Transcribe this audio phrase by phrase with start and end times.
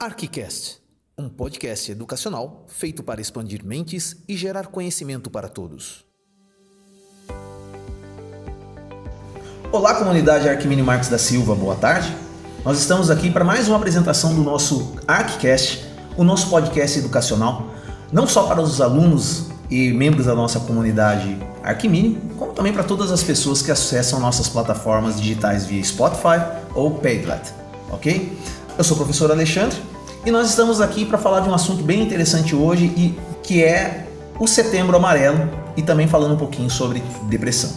[0.00, 0.82] Arquicast,
[1.16, 6.04] um podcast educacional feito para expandir mentes e gerar conhecimento para todos.
[9.70, 12.14] Olá, comunidade Arquimini Marques da Silva, boa tarde.
[12.64, 15.84] Nós estamos aqui para mais uma apresentação do nosso Arquicast,
[16.16, 17.72] o nosso podcast educacional,
[18.12, 23.12] não só para os alunos e membros da nossa comunidade Arquimini, como também para todas
[23.12, 26.40] as pessoas que acessam nossas plataformas digitais via Spotify
[26.74, 27.54] ou Padlet,
[27.90, 28.36] ok?
[28.76, 29.78] Eu sou o professor Alexandre
[30.26, 34.08] e nós estamos aqui para falar de um assunto bem interessante hoje e que é
[34.36, 37.70] o Setembro Amarelo e também falando um pouquinho sobre depressão.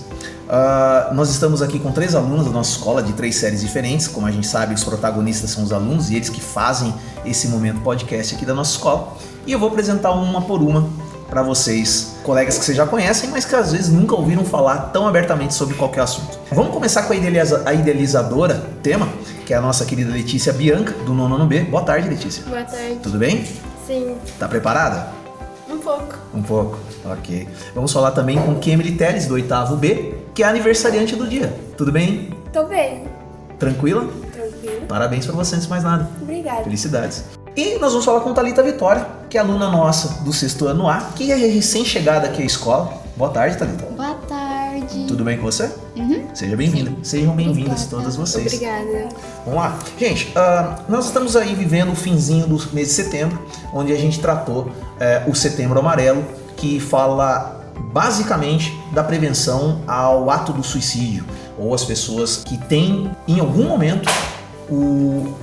[0.48, 4.08] Uh, nós estamos aqui com três alunos da nossa escola de três séries diferentes.
[4.08, 6.92] Como a gente sabe, os protagonistas são os alunos e eles que fazem
[7.24, 9.16] esse momento podcast aqui da nossa escola.
[9.46, 10.90] E eu vou apresentar uma por uma
[11.30, 15.08] para vocês, colegas que vocês já conhecem, mas que às vezes nunca ouviram falar tão
[15.08, 16.40] abertamente sobre qualquer assunto.
[16.52, 19.10] Vamos começar com a, idealiza a idealizadora tema,
[19.46, 21.62] que é a nossa querida Letícia Bianca, do nono B.
[21.62, 22.44] Boa tarde, Letícia.
[22.46, 23.00] Boa tarde.
[23.04, 23.46] Tudo bem?
[23.86, 24.16] Sim.
[24.40, 25.08] Tá preparada?
[25.70, 26.16] Um pouco.
[26.34, 27.48] Um pouco, ok.
[27.76, 31.54] Vamos falar também com Kemily Teles, do oitavo B, que é aniversariante do dia.
[31.78, 32.30] Tudo bem?
[32.54, 33.04] Tô bem.
[33.60, 34.08] Tranquila?
[34.32, 34.86] Tranquilo.
[34.88, 36.10] Parabéns para você, antes de mais nada.
[36.22, 36.64] Obrigada.
[36.64, 37.37] Felicidades.
[37.58, 41.02] E nós vamos falar com Talita Vitória, que é aluna nossa do sexto ano A,
[41.16, 42.94] que é recém-chegada aqui à escola.
[43.16, 43.84] Boa tarde, Talita.
[43.84, 45.06] Boa tarde.
[45.08, 45.72] Tudo bem com você?
[45.96, 46.28] Uhum.
[46.36, 46.92] Seja bem-vinda.
[47.02, 48.54] Sejam bem-vindas todas vocês.
[48.54, 49.10] Obrigada.
[49.44, 49.80] Vamos lá.
[49.98, 54.20] Gente, ah, nós estamos aí vivendo o finzinho do mês de setembro, onde a gente
[54.20, 56.24] tratou eh, o Setembro Amarelo,
[56.56, 57.60] que fala
[57.92, 61.26] basicamente da prevenção ao ato do suicídio,
[61.58, 64.08] ou as pessoas que têm, em algum momento,
[64.70, 65.34] o,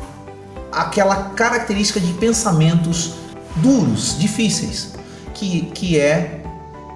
[0.75, 3.15] aquela característica de pensamentos
[3.57, 4.95] duros, difíceis,
[5.33, 6.41] que, que é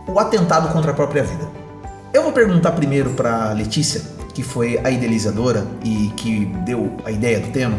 [0.07, 1.49] o atentado contra a própria vida.
[2.13, 4.03] Eu vou perguntar primeiro para Letícia,
[4.35, 7.79] que foi a idealizadora e que deu a ideia do tema.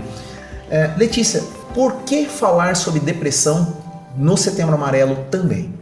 [0.70, 3.78] É, Letícia, por que falar sobre depressão
[4.16, 5.74] no Setembro Amarelo também?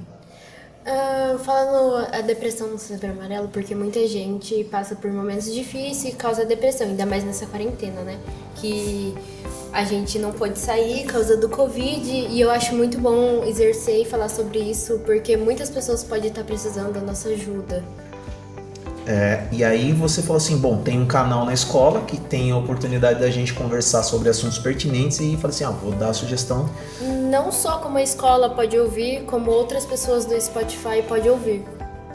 [1.39, 6.45] Falando a depressão no setembro amarelo, porque muita gente passa por momentos difíceis e causa
[6.45, 8.19] depressão, ainda mais nessa quarentena, né?
[8.55, 9.15] Que
[9.71, 14.05] a gente não pode sair causa do Covid e eu acho muito bom exercer e
[14.05, 17.83] falar sobre isso, porque muitas pessoas podem estar precisando da nossa ajuda.
[19.07, 22.57] É, e aí você falou assim, bom, tem um canal na escola que tem a
[22.57, 26.69] oportunidade da gente conversar sobre assuntos pertinentes e falei assim, ah, vou dar a sugestão.
[27.31, 31.65] Não só como a escola pode ouvir, como outras pessoas do Spotify podem ouvir.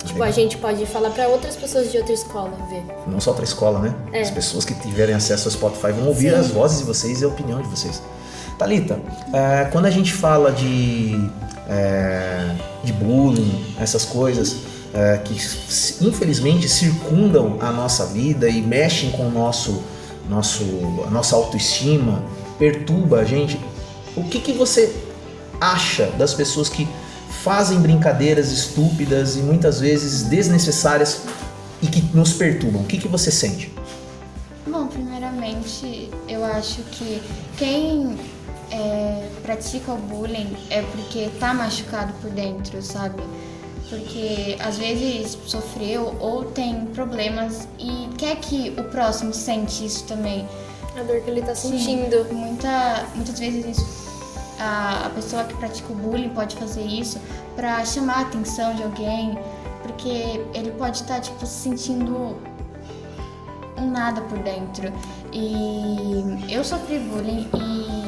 [0.00, 0.28] Tipo, Legal.
[0.28, 2.84] a gente pode falar para outras pessoas de outra escola ver.
[3.06, 3.94] Não só para a escola, né?
[4.12, 4.20] É.
[4.20, 6.40] As pessoas que tiverem acesso ao Spotify vão ouvir Sim.
[6.40, 8.02] as vozes de vocês e a opinião de vocês.
[8.58, 9.00] Talita,
[9.32, 11.30] é, quando a gente fala de,
[11.70, 12.54] é,
[12.84, 15.34] de bullying, essas coisas é, que
[16.04, 19.82] infelizmente circundam a nossa vida e mexem com o nosso,
[20.28, 20.64] nosso,
[21.06, 22.22] a nossa autoestima,
[22.58, 23.58] perturba a gente,
[24.14, 24.94] o que, que você
[25.60, 26.86] acha das pessoas que
[27.42, 31.22] fazem brincadeiras estúpidas e muitas vezes desnecessárias
[31.80, 32.82] e que nos perturbam?
[32.82, 33.72] O que, que você sente?
[34.66, 37.20] Bom, primeiramente, eu acho que
[37.56, 38.16] quem
[38.70, 43.22] é, pratica o bullying é porque tá machucado por dentro, sabe?
[43.92, 50.48] Porque às vezes sofreu ou tem problemas e quer que o próximo sente isso também.
[50.98, 52.24] A dor que ele tá Sim, sentindo.
[52.32, 54.02] Muita, muitas vezes isso-
[54.58, 57.20] a, pessoa que pratica o bullying pode fazer isso
[57.54, 59.38] pra chamar a atenção de alguém,
[59.82, 62.38] porque ele pode estar tipo se sentindo
[63.76, 64.90] um nada por dentro.
[65.34, 68.01] E eu sofri bullying e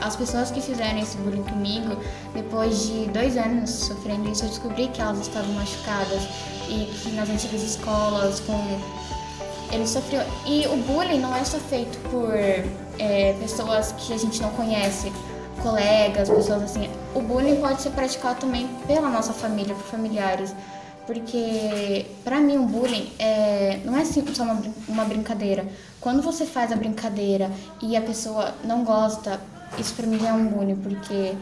[0.00, 1.96] as pessoas que fizeram esse bullying comigo,
[2.34, 6.22] depois de dois anos sofrendo isso, eu descobri que elas estavam machucadas
[6.68, 8.58] e que nas antigas escolas, com
[9.72, 10.22] ele sofreu.
[10.46, 15.12] E o bullying não é só feito por é, pessoas que a gente não conhece,
[15.62, 16.88] colegas, pessoas assim.
[17.14, 20.54] O bullying pode ser praticado também pela nossa família, por familiares.
[21.06, 25.66] Porque, pra mim, o bullying é, não é só uma, uma brincadeira.
[26.00, 27.50] Quando você faz a brincadeira
[27.82, 29.38] e a pessoa não gosta,
[29.78, 31.34] isso pra mim já é um bullying, porque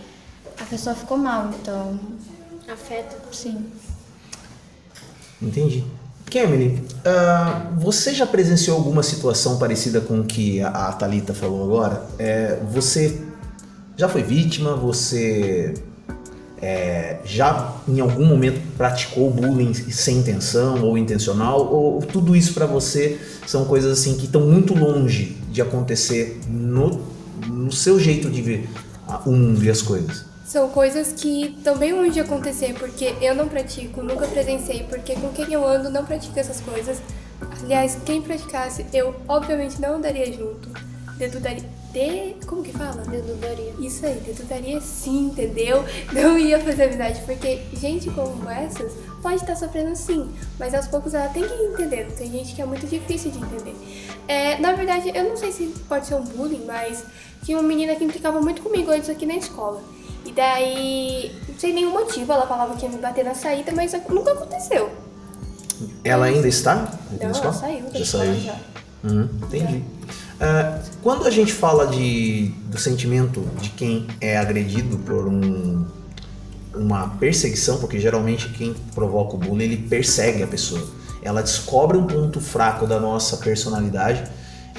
[0.59, 1.99] a pessoa ficou mal, então,
[2.71, 3.17] Afeta.
[3.33, 3.67] sim.
[5.41, 5.85] Entendi.
[6.31, 11.65] Kemily, ah, você já presenciou alguma situação parecida com o que a, a Thalita falou
[11.65, 12.07] agora?
[12.19, 13.21] É, você
[13.97, 14.75] já foi vítima?
[14.77, 15.75] Você
[16.63, 21.71] é, já em algum momento praticou bullying sem intenção ou intencional?
[21.71, 27.03] Ou tudo isso pra você são coisas assim que estão muito longe de acontecer no,
[27.47, 28.69] no seu jeito de ver
[29.25, 30.25] o mundo e as coisas?
[30.45, 35.15] São coisas que estão bem longe de acontecer, porque eu não pratico, nunca presenciei, porque
[35.15, 36.99] com quem eu ando não pratica essas coisas.
[37.63, 40.69] Aliás, quem praticasse, eu obviamente não andaria junto.
[41.17, 41.65] dedudaria.
[41.93, 42.47] De...
[42.47, 43.03] Como que fala?
[43.03, 43.75] Dedudaria.
[43.79, 45.85] Isso aí, dedudaria sim, entendeu?
[46.13, 48.93] Não ia fazer amizade, porque gente como essas
[49.23, 52.17] pode estar sofrendo sim, mas aos poucos ela tem que ir entendendo.
[52.17, 53.77] Tem gente que é muito difícil de entender.
[54.27, 57.05] É, na verdade, eu não sei se pode ser um bullying, mas
[57.43, 59.81] tinha uma menina que implicava muito comigo antes aqui na escola.
[60.25, 64.33] E daí, sem nenhum motivo, ela falava que ia me bater na saída, mas nunca
[64.33, 64.91] aconteceu.
[66.05, 66.83] Ela ainda está Não,
[67.19, 67.53] na ela escola?
[67.53, 68.35] saiu Já saiu.
[68.41, 68.55] já.
[69.03, 69.83] Uhum, entendi.
[70.41, 75.85] Ah, quando a gente fala de, do sentimento de quem é agredido por um,
[76.75, 80.83] uma perseguição, porque geralmente quem provoca o bullying ele persegue a pessoa.
[81.23, 84.25] Ela descobre um ponto fraco da nossa personalidade,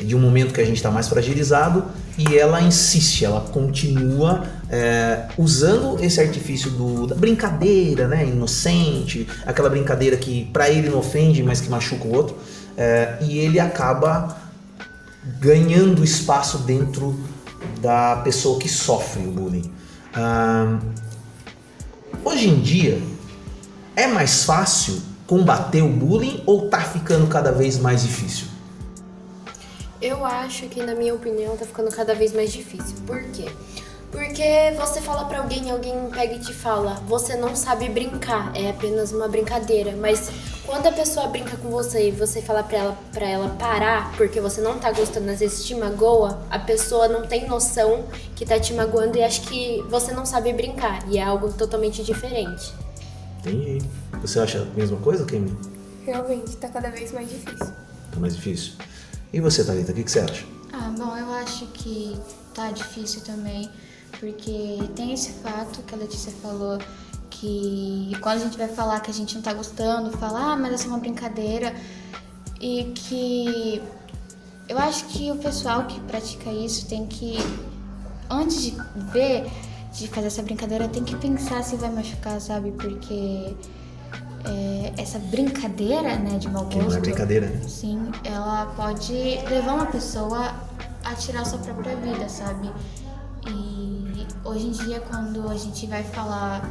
[0.01, 1.85] de um momento que a gente está mais fragilizado,
[2.17, 9.69] e ela insiste, ela continua é, usando esse artifício do, da brincadeira, né, inocente, aquela
[9.69, 12.37] brincadeira que para ele não ofende, mas que machuca o outro,
[12.77, 14.37] é, e ele acaba
[15.39, 17.19] ganhando espaço dentro
[17.81, 19.71] da pessoa que sofre o bullying.
[20.13, 20.79] Ah,
[22.23, 23.01] hoje em dia,
[23.95, 28.52] é mais fácil combater o bullying ou tá ficando cada vez mais difícil?
[30.03, 32.97] Eu acho que, na minha opinião, tá ficando cada vez mais difícil.
[33.07, 33.45] Por quê?
[34.11, 34.43] Porque
[34.77, 39.13] você fala pra alguém, alguém pega e te fala, você não sabe brincar, é apenas
[39.13, 39.95] uma brincadeira.
[39.95, 40.29] Mas
[40.65, 44.41] quando a pessoa brinca com você e você fala pra ela, pra ela parar, porque
[44.41, 48.03] você não tá gostando, às vezes te magoa, a pessoa não tem noção
[48.35, 50.99] que tá te magoando e acha que você não sabe brincar.
[51.09, 52.73] E é algo totalmente diferente.
[53.39, 53.81] Entendi.
[54.21, 55.57] Você acha a mesma coisa, Kemi?
[56.05, 57.73] Realmente, tá cada vez mais difícil.
[58.11, 58.73] Tá mais difícil.
[59.33, 60.45] E você, Thalita, o que, que você acha?
[60.71, 62.15] Ah, bom, eu acho que
[62.53, 63.67] tá difícil também,
[64.19, 66.77] porque tem esse fato que a Letícia falou,
[67.31, 70.73] que quando a gente vai falar que a gente não tá gostando, falar, ah, mas
[70.73, 71.73] essa é uma brincadeira,
[72.61, 73.81] e que
[74.69, 77.35] eu acho que o pessoal que pratica isso tem que,
[78.29, 78.77] antes de
[79.11, 79.49] ver,
[79.93, 82.71] de fazer essa brincadeira, tem que pensar se vai machucar, sabe?
[82.71, 83.55] Porque
[84.45, 87.01] é, essa brincadeira, né, de mau Que não é gosto.
[87.01, 87.61] brincadeira, né?
[87.67, 89.13] Sim, ela pode
[89.49, 90.53] levar uma pessoa
[91.03, 92.69] a tirar sua própria vida, sabe?
[93.47, 96.69] E hoje em dia, quando a gente vai falar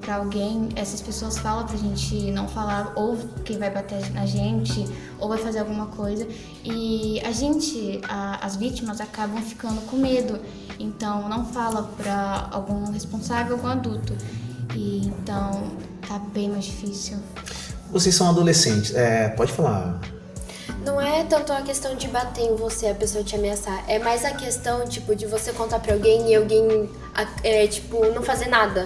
[0.00, 4.86] pra alguém, essas pessoas falam pra gente não falar, ou quem vai bater na gente,
[5.18, 6.26] ou vai fazer alguma coisa.
[6.64, 10.38] E a gente, a- as vítimas, acabam ficando com medo.
[10.78, 14.12] Então, não fala pra algum responsável, algum adulto.
[14.74, 15.72] E então,
[16.08, 17.16] tá bem mais difícil.
[17.90, 18.94] Vocês são adolescentes.
[18.94, 20.00] É, pode falar.
[20.84, 23.84] Não é tanto a questão de bater em você, a pessoa te ameaçar.
[23.88, 26.88] É mais a questão, tipo, de você contar pra alguém e alguém,
[27.42, 28.84] é, tipo, não fazer nada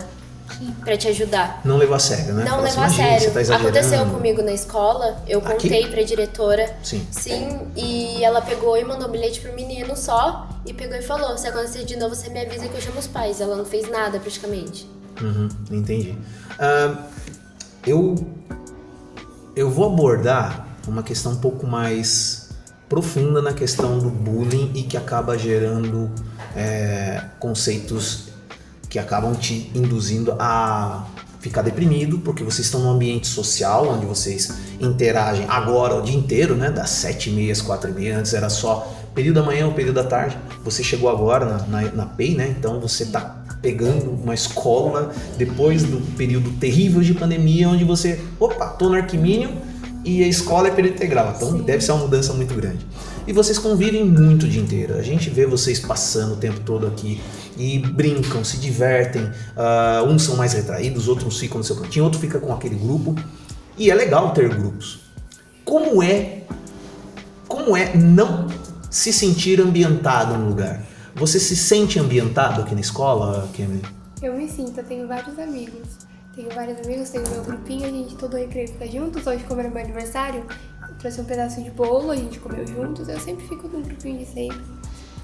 [0.85, 1.61] pra te ajudar.
[1.65, 2.45] Não levar a sério, né?
[2.45, 3.47] Não Fala assim, levar a "Imagina, sério.
[3.49, 3.57] Tá.
[3.57, 5.69] Aconteceu comigo na escola, eu Aqui?
[5.69, 6.75] contei pra diretora.
[6.83, 7.07] Sim.
[7.11, 11.37] Sim, e ela pegou e mandou um bilhete pro menino só e pegou e falou:
[11.39, 13.41] se acontecer de novo, você me avisa que eu chamo os pais.
[13.41, 14.89] Ela não fez nada praticamente.
[15.21, 16.15] Uhum, entendi.
[16.59, 17.07] Ah,
[17.87, 18.15] eu,
[19.55, 22.51] eu vou abordar uma questão um pouco mais
[22.89, 26.11] profunda na questão do bullying e que acaba gerando
[26.57, 28.31] é, conceitos
[28.89, 31.07] que acabam te induzindo a
[31.39, 36.55] ficar deprimido, porque vocês estão num ambiente social onde vocês interagem agora o dia inteiro,
[36.55, 36.71] né?
[36.71, 39.73] Das sete e meia às quatro e meia, antes era só período da manhã ou
[39.73, 40.37] período da tarde.
[40.65, 42.55] Você chegou agora na, na, na PEI, né?
[42.59, 48.67] Então você tá pegando uma escola depois do período terrível de pandemia, onde você, opa,
[48.69, 49.51] tô no Arquimínio
[50.05, 51.35] e a escola é período integral.
[51.37, 52.87] Então deve ser uma mudança muito grande.
[53.27, 54.95] E vocês convivem muito o dia inteiro.
[54.95, 57.21] A gente vê vocês passando o tempo todo aqui
[57.57, 59.31] e brincam, se divertem.
[59.57, 63.15] Ah, uns são mais retraídos, outros ficam no seu cantinho, outro fica com aquele grupo.
[63.77, 65.01] E é legal ter grupos.
[65.65, 66.43] Como é,
[67.47, 68.49] como é não
[68.91, 70.90] se sentir ambientado no lugar?
[71.21, 73.83] Você se sente ambientado aqui na escola, Kemily?
[74.23, 75.99] Eu me sinto, eu tenho vários amigos.
[76.35, 79.27] Tenho vários amigos, tenho meu grupinho, a gente todo recreio fica juntos.
[79.27, 80.47] Hoje, como era meu aniversário,
[80.89, 83.07] eu trouxe um pedaço de bolo, a gente comeu juntos.
[83.07, 84.63] Eu sempre fico num grupinho de sempre.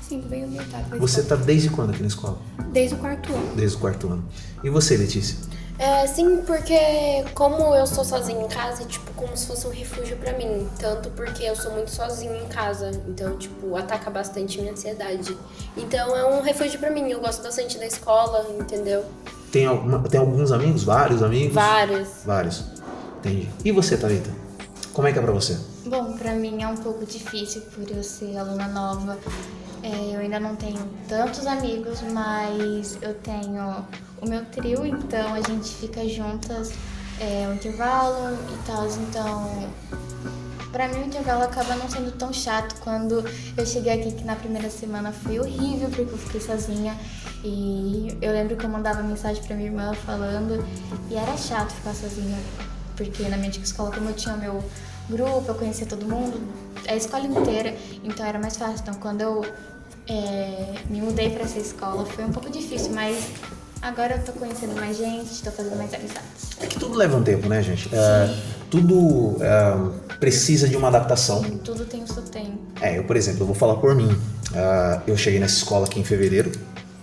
[0.02, 0.98] Sinto bem ambientado.
[0.98, 1.40] Você escola.
[1.40, 2.38] tá desde quando aqui na escola?
[2.74, 3.56] Desde o quarto ano.
[3.56, 4.28] Desde o quarto ano.
[4.62, 5.38] E você, Letícia?
[5.78, 6.78] É, sim, porque
[7.35, 10.66] como eu sou sozinha em casa, é tipo como se fosse um refúgio pra mim.
[10.78, 15.37] Tanto porque eu sou muito sozinha em casa, então, tipo, ataca bastante minha ansiedade.
[15.76, 19.04] Então é um refúgio pra mim, eu gosto bastante da escola, entendeu?
[19.52, 20.83] Tem, alguma, tem alguns amigos?
[20.83, 21.54] Vários amigos?
[21.54, 22.09] Vários.
[22.25, 22.64] Vários.
[23.18, 23.49] Entendi.
[23.64, 24.30] E você, Thalita?
[24.92, 25.59] Como é que é pra você?
[25.85, 29.18] Bom, pra mim é um pouco difícil por eu ser aluna nova.
[29.87, 33.87] É, eu ainda não tenho tantos amigos, mas eu tenho
[34.21, 36.73] o meu trio, então a gente fica juntas
[37.21, 38.85] é, o intervalo e tal.
[38.88, 39.71] Então,
[40.73, 43.25] pra mim o intervalo acaba não sendo tão chato quando
[43.57, 46.97] eu cheguei aqui, que na primeira semana foi horrível, porque eu fiquei sozinha.
[47.45, 50.66] E eu lembro que eu mandava mensagem pra minha irmã falando,
[51.09, 52.37] e era chato ficar sozinha,
[52.97, 54.64] porque na minha antiga escola, como eu tinha meu
[55.09, 56.40] grupo, eu conhecia todo mundo,
[56.88, 58.81] a escola inteira, então era mais fácil.
[58.81, 59.45] Então quando eu
[60.08, 63.28] é, me mudei pra essa escola foi um pouco difícil, mas
[63.82, 66.50] agora eu tô conhecendo mais gente, tô fazendo mais amizades.
[66.60, 67.88] É que tudo leva um tempo, né, gente?
[67.92, 68.34] É,
[68.70, 71.42] tudo é, precisa de uma adaptação.
[71.64, 72.58] Tudo tem o seu tempo.
[72.80, 74.08] É, eu, por exemplo, eu vou falar por mim.
[74.08, 76.52] Uh, eu cheguei nessa escola aqui em fevereiro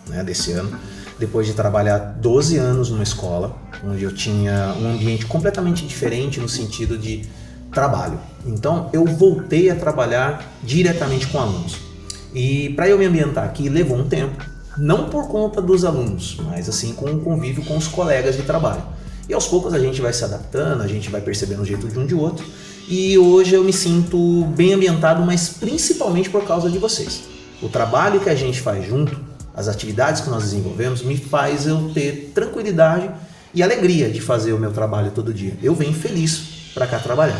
[0.07, 0.79] né, desse ano,
[1.19, 6.47] depois de trabalhar 12 anos numa escola, onde eu tinha um ambiente completamente diferente no
[6.47, 7.27] sentido de
[7.71, 8.19] trabalho.
[8.45, 11.92] Então, eu voltei a trabalhar diretamente com alunos.
[12.33, 14.43] E para eu me ambientar aqui levou um tempo,
[14.77, 18.81] não por conta dos alunos, mas assim com o convívio com os colegas de trabalho.
[19.29, 21.97] E aos poucos a gente vai se adaptando, a gente vai percebendo o jeito de
[21.97, 22.45] um de outro.
[22.89, 27.23] E hoje eu me sinto bem ambientado, mas principalmente por causa de vocês.
[27.61, 29.17] O trabalho que a gente faz junto,
[29.55, 33.09] as atividades que nós desenvolvemos, me faz eu ter tranquilidade
[33.53, 35.55] e alegria de fazer o meu trabalho todo dia.
[35.61, 37.39] Eu venho feliz para cá trabalhar.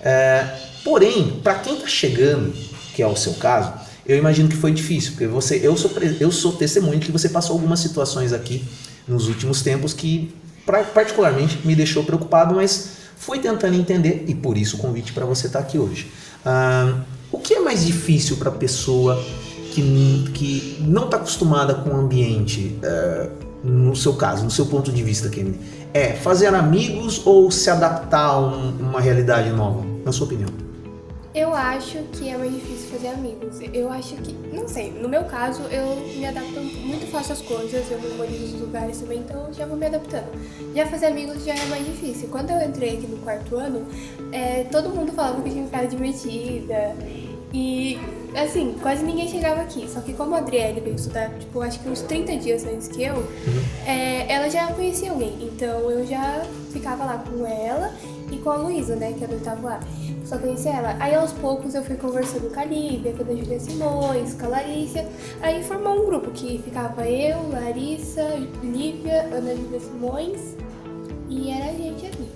[0.00, 0.46] É,
[0.84, 2.52] porém, para quem está chegando,
[2.94, 3.72] que é o seu caso,
[4.08, 7.28] eu imagino que foi difícil, porque você, eu sou, eu sou testemunho de que você
[7.28, 8.64] passou algumas situações aqui
[9.06, 10.34] nos últimos tempos que
[10.94, 15.46] particularmente me deixou preocupado, mas fui tentando entender e por isso o convite para você
[15.46, 16.10] estar tá aqui hoje.
[16.44, 19.22] Ah, o que é mais difícil para a pessoa
[19.72, 23.30] que, que não está acostumada com o ambiente, uh,
[23.62, 25.58] no seu caso, no seu ponto de vista, Kemily?
[25.92, 30.67] É fazer amigos ou se adaptar a um, uma realidade nova, na sua opinião?
[31.38, 33.60] Eu acho que é mais difícil fazer amigos.
[33.72, 37.88] Eu acho que, não sei, no meu caso, eu me adapto muito fácil às coisas,
[37.92, 40.26] eu memorizo os lugares também, então já vou me adaptando.
[40.74, 42.28] Já fazer amigos já é mais difícil.
[42.28, 43.86] Quando eu entrei aqui no quarto ano,
[44.32, 46.96] é, todo mundo falava que eu tinha cara divertida
[47.54, 47.96] e,
[48.34, 49.88] assim, quase ninguém chegava aqui.
[49.88, 53.04] Só que como a Adriele veio estudar, tipo, acho que uns 30 dias antes que
[53.04, 53.14] eu,
[53.86, 55.38] é, ela já conhecia alguém.
[55.40, 57.94] Então eu já ficava lá com ela
[58.30, 59.80] e com a Luísa, né, que é do oitavo A
[60.28, 60.96] só conhecia ela.
[61.00, 64.48] Aí aos poucos eu fui conversando com a Lívia, com a Julia Simões, com a
[64.48, 65.06] Larissa.
[65.40, 68.22] Aí formou um grupo que ficava eu, Larissa,
[68.62, 70.54] Lívia, Ana Júlia Simões
[71.30, 72.28] e era a gente ali.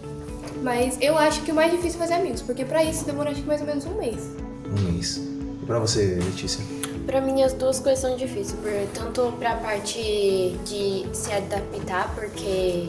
[0.63, 3.43] Mas eu acho que o mais difícil é fazer amigos, porque pra isso demora acho
[3.43, 4.31] que mais ou menos um mês.
[4.67, 5.21] Um mês.
[5.63, 6.65] E pra você, Letícia?
[7.05, 8.57] Pra mim as duas coisas são difíceis,
[8.95, 12.89] tanto pra parte de se adaptar, porque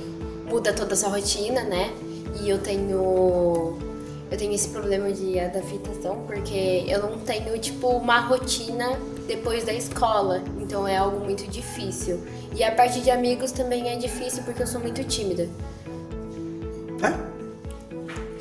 [0.50, 1.92] muda toda essa rotina, né?
[2.42, 3.78] E eu tenho
[4.34, 8.98] eu tenho esse problema de adaptação porque eu não tenho, tipo, uma rotina
[9.28, 10.42] depois da escola.
[10.60, 12.20] Então é algo muito difícil.
[12.56, 15.48] E a parte de amigos também é difícil porque eu sou muito tímida.
[17.04, 17.14] É?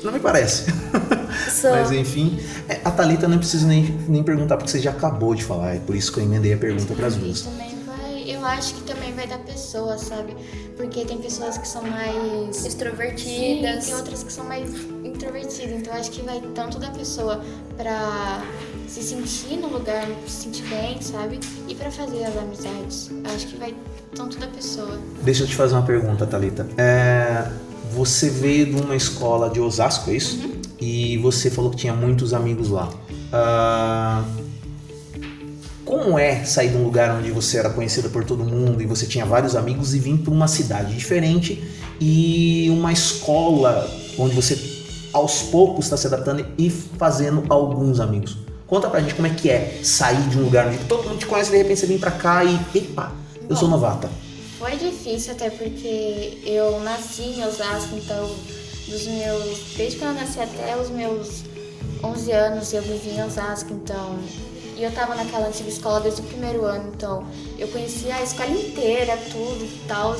[0.03, 0.65] Não me parece.
[1.63, 5.43] Mas enfim, é, a Thalita não preciso nem, nem perguntar porque você já acabou de
[5.43, 5.75] falar.
[5.75, 7.41] É por isso que eu emendei a pergunta para as duas.
[7.41, 7.72] Também
[8.25, 10.35] eu acho que também vai da pessoa, sabe?
[10.75, 14.69] Porque tem pessoas que são mais extrovertidas, Sim, tem outras que são mais
[15.03, 17.41] introvertida, então acho que vai tanto da pessoa
[17.77, 18.43] pra
[18.87, 21.39] se sentir no lugar, se sentir bem, sabe?
[21.67, 23.11] E para fazer as amizades.
[23.35, 23.75] Acho que vai
[24.15, 24.99] tanto da pessoa.
[25.21, 26.67] Deixa eu te fazer uma pergunta, Talita.
[26.77, 27.51] É,
[27.93, 30.37] você veio de uma escola de Osasco, é isso?
[30.37, 30.61] Uhum.
[30.79, 32.89] E você falou que tinha muitos amigos lá.
[32.89, 34.42] Uh,
[35.93, 39.05] como é sair de um lugar onde você era conhecida por todo mundo e você
[39.05, 41.63] tinha vários amigos e vir para uma cidade diferente
[42.01, 44.57] e uma escola onde você
[45.13, 48.37] aos poucos está se adaptando e fazendo alguns amigos.
[48.65, 51.27] Conta pra gente como é que é sair de um lugar onde todo mundo te
[51.27, 54.09] conhece e de repente você vem pra cá e, epa, eu Bom, sou novata.
[54.57, 58.31] Foi difícil até porque eu nasci em Osasco, então
[58.87, 61.43] dos meus, desde que eu nasci até os meus
[62.03, 64.17] 11 anos eu vivi em Osasco, então
[64.75, 67.25] e eu tava naquela antiga escola desde o primeiro ano, então
[67.57, 70.15] eu conhecia a escola inteira, tudo e tal.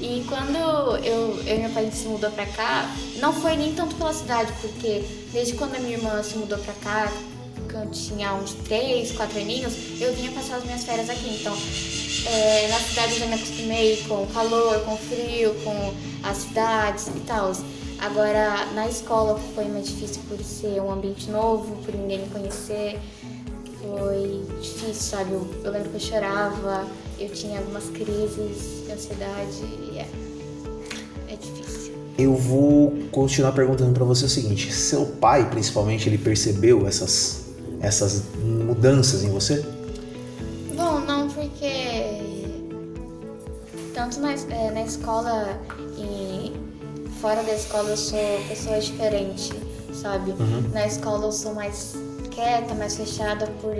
[0.00, 2.88] E quando eu, eu e meu pai se mudou pra cá,
[3.20, 6.72] não foi nem tanto pela cidade, porque desde quando a minha irmã se mudou pra
[6.74, 7.12] cá,
[7.70, 11.38] quando eu tinha uns 3, 4 aninhos, eu vinha passar as minhas férias aqui.
[11.40, 11.54] Então,
[12.26, 16.38] é, na cidade eu já me acostumei com o calor, com o frio, com as
[16.38, 17.52] cidades e tal.
[17.98, 23.00] Agora, na escola foi mais difícil por ser um ambiente novo, por ninguém me conhecer.
[23.88, 25.32] Foi difícil, sabe?
[25.32, 26.86] Eu, eu lembro que eu chorava,
[27.18, 30.08] eu tinha algumas crises de ansiedade e é,
[31.28, 31.94] é difícil.
[32.18, 37.46] Eu vou continuar perguntando para você o seguinte: seu pai, principalmente, ele percebeu essas,
[37.80, 39.64] essas mudanças em você?
[40.76, 42.18] Bom, não, porque
[43.94, 45.58] tanto na, é, na escola
[45.96, 46.52] e
[47.20, 48.18] fora da escola eu sou
[48.48, 49.50] pessoa diferente,
[49.94, 50.32] sabe?
[50.32, 50.68] Uhum.
[50.72, 51.96] Na escola eu sou mais
[52.38, 53.74] quieta, mais fechada por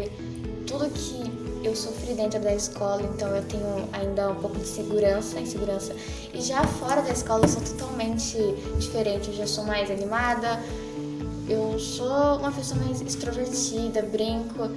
[0.66, 5.38] tudo que eu sofri dentro da escola, então eu tenho ainda um pouco de segurança,
[5.38, 5.94] insegurança.
[6.34, 8.36] E já fora da escola eu sou totalmente
[8.78, 10.60] diferente, eu já sou mais animada,
[11.48, 14.70] eu sou uma pessoa mais extrovertida, brinco.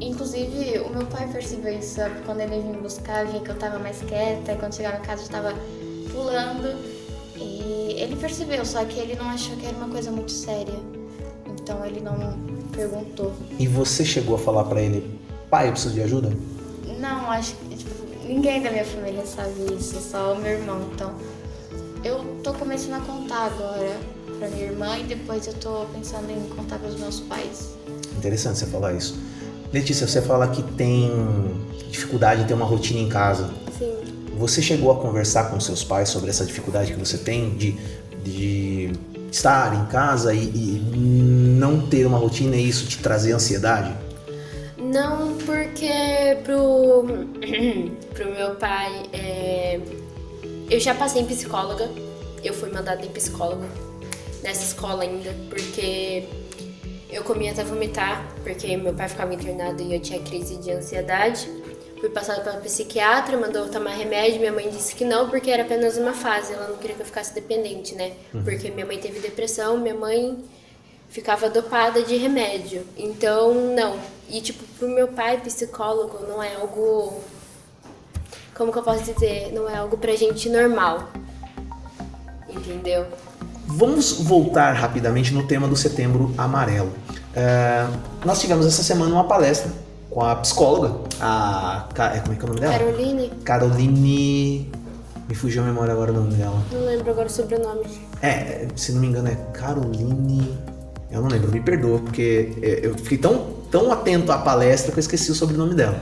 [0.00, 2.00] Inclusive, o meu pai percebeu isso?
[2.24, 5.02] Quando ele vinha me buscar, via que eu tava mais quieta, e quando chegava em
[5.02, 5.54] casa eu tava
[6.12, 6.78] pulando.
[7.36, 10.78] E ele percebeu, só que ele não achou que era uma coisa muito séria.
[11.46, 12.47] Então ele não
[12.78, 13.32] perguntou.
[13.58, 15.18] E você chegou a falar pra ele,
[15.50, 16.32] pai, eu preciso de ajuda?
[17.00, 17.90] Não, acho que tipo,
[18.26, 20.80] ninguém da minha família sabe isso, só o meu irmão.
[20.94, 21.12] Então,
[22.04, 23.96] eu tô começando a contar agora
[24.38, 27.70] pra minha irmã e depois eu tô pensando em contar pros meus pais.
[28.16, 29.18] Interessante você falar isso.
[29.72, 31.10] Letícia, você fala que tem
[31.90, 33.50] dificuldade em ter uma rotina em casa.
[33.76, 33.92] Sim.
[34.38, 37.76] Você chegou a conversar com seus pais sobre essa dificuldade que você tem de,
[38.22, 38.92] de
[39.30, 40.82] estar em casa e, e
[41.58, 43.94] não ter uma rotina e isso te trazer ansiedade?
[44.78, 47.04] Não, porque pro,
[48.14, 49.80] pro meu pai, é,
[50.70, 51.90] eu já passei em psicóloga,
[52.42, 53.66] eu fui mandada em psicóloga
[54.42, 56.24] nessa escola ainda, porque
[57.10, 61.48] eu comia até vomitar, porque meu pai ficava internado e eu tinha crise de ansiedade.
[61.98, 65.64] Fui passada pela psiquiatra, mandou eu tomar remédio, minha mãe disse que não, porque era
[65.64, 68.12] apenas uma fase, ela não queria que eu ficasse dependente, né?
[68.44, 70.38] Porque minha mãe teve depressão, minha mãe
[71.08, 72.84] ficava dopada de remédio.
[72.96, 73.96] Então, não.
[74.28, 77.20] E, tipo, pro meu pai, psicólogo não é algo.
[78.54, 79.52] Como que eu posso dizer?
[79.52, 81.08] Não é algo pra gente normal.
[82.48, 83.06] Entendeu?
[83.66, 86.92] Vamos voltar rapidamente no tema do Setembro Amarelo.
[87.34, 87.86] É,
[88.24, 89.70] nós tivemos essa semana uma palestra
[90.10, 91.86] com a psicóloga, a.
[92.14, 92.72] É, Como é que é o nome dela?
[92.78, 94.72] Caroline, Caroline.
[95.28, 96.60] Me fugiu a memória agora o nome dela.
[96.72, 97.84] não lembro agora o sobrenome.
[98.22, 100.56] É, se não me engano é Caroline.
[101.10, 104.98] Eu não lembro, me perdoa, porque é, eu fiquei tão, tão atento à palestra que
[104.98, 106.00] eu esqueci o sobrenome dela.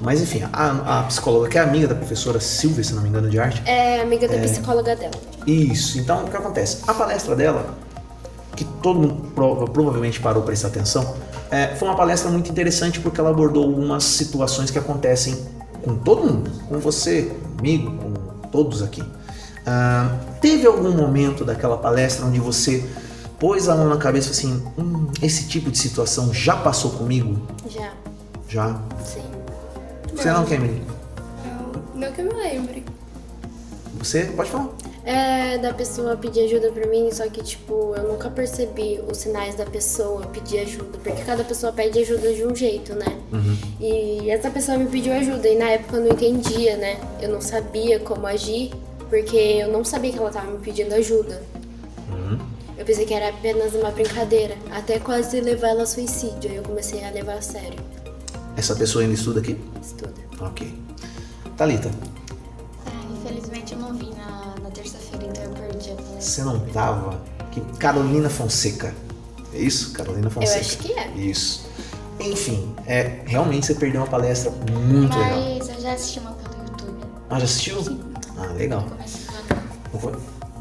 [0.00, 3.28] Mas enfim, a, a psicóloga, que é amiga da professora Silvia, se não me engano,
[3.28, 3.62] de arte.
[3.66, 5.12] É amiga da psicóloga dela.
[5.46, 6.78] Isso, então o que acontece?
[6.86, 7.74] A palestra dela,
[8.56, 11.14] que todo mundo prova- provavelmente parou para prestar atenção,
[11.50, 15.36] é, foi uma palestra muito interessante porque ela abordou algumas situações que acontecem
[15.82, 19.02] com todo mundo, com você, comigo, com todos aqui.
[19.66, 22.84] Ah, teve algum momento daquela palestra onde você
[23.40, 27.40] pôs a mão na cabeça assim: hum, esse tipo de situação já passou comigo?
[27.68, 27.92] Já,
[28.48, 28.80] Já.
[29.04, 29.22] sim.
[30.14, 30.80] Você não, Cameron?
[31.44, 32.84] Não, não que eu me lembre.
[33.98, 34.68] Você pode falar.
[35.02, 39.54] É da pessoa pedir ajuda pra mim, só que, tipo, eu nunca percebi os sinais
[39.54, 43.06] da pessoa pedir ajuda, porque cada pessoa pede ajuda de um jeito, né?
[43.80, 47.00] E essa pessoa me pediu ajuda e na época eu não entendia, né?
[47.20, 48.72] Eu não sabia como agir,
[49.08, 51.42] porque eu não sabia que ela tava me pedindo ajuda.
[52.90, 56.64] Eu pensei que era apenas uma brincadeira, até quase levar ela ao suicídio, aí eu
[56.64, 57.78] comecei a levar a sério.
[58.56, 59.56] Essa pessoa ainda estuda aqui?
[59.80, 60.12] Estuda.
[60.40, 60.74] Ok.
[61.56, 61.88] Thalita,
[62.86, 66.20] Ah, infelizmente eu não vim na, na terça-feira, então eu perdi a palestra.
[66.20, 67.22] Você não tava?
[67.52, 68.92] Que Carolina Fonseca.
[69.54, 69.92] É isso?
[69.92, 70.58] Carolina Fonseca.
[70.58, 71.10] acho que é.
[71.10, 71.70] Isso.
[72.18, 75.38] Enfim, é, realmente você perdeu uma palestra muito legal.
[75.38, 77.06] Mas eu já assisti uma pelo YouTube.
[77.30, 78.00] Ah, já assistiu?
[78.36, 78.84] Ah, legal.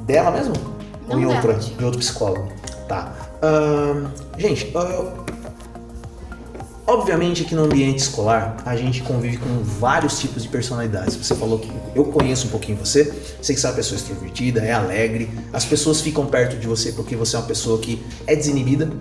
[0.06, 0.79] Dela mesmo?
[1.10, 1.54] Não Ou em dela, outra?
[1.56, 2.48] De outro psicólogo.
[2.88, 3.14] Tá.
[3.42, 5.14] Ahn, gente, ah,
[6.86, 11.16] obviamente que no ambiente escolar a gente convive com vários tipos de personalidades.
[11.16, 14.62] Você falou que eu conheço um pouquinho você, sei que você é uma pessoa extrovertida,
[14.62, 18.36] é alegre, as pessoas ficam perto de você porque você é uma pessoa que é
[18.36, 18.92] desinibida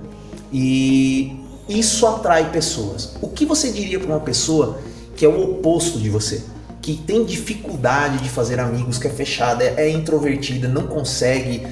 [0.52, 3.16] e isso atrai pessoas.
[3.20, 4.78] O que você diria para uma pessoa
[5.16, 6.42] que é o oposto de você?
[6.80, 11.66] Que tem dificuldade de fazer amigos, que é fechada, é, é introvertida, não consegue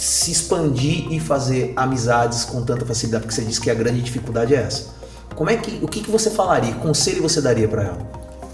[0.00, 4.54] se expandir e fazer amizades com tanta facilidade, porque você disse que a grande dificuldade
[4.54, 4.94] é essa.
[5.34, 6.72] Como é que, o que, que você falaria?
[6.72, 7.98] Que conselho você daria para ela?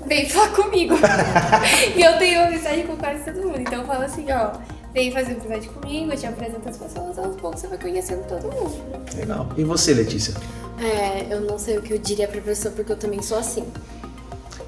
[0.07, 0.95] Vem falar comigo.
[1.95, 3.61] e eu tenho amizade com quase todo mundo.
[3.61, 4.59] Então eu falo assim, ó,
[4.93, 8.53] vem fazer amizade comigo, eu te apresento as pessoas, aos poucos você vai conhecendo todo
[8.53, 8.75] mundo.
[9.17, 9.49] Legal.
[9.57, 10.35] E você, Letícia?
[10.81, 13.65] É, eu não sei o que eu diria pra pessoa, porque eu também sou assim.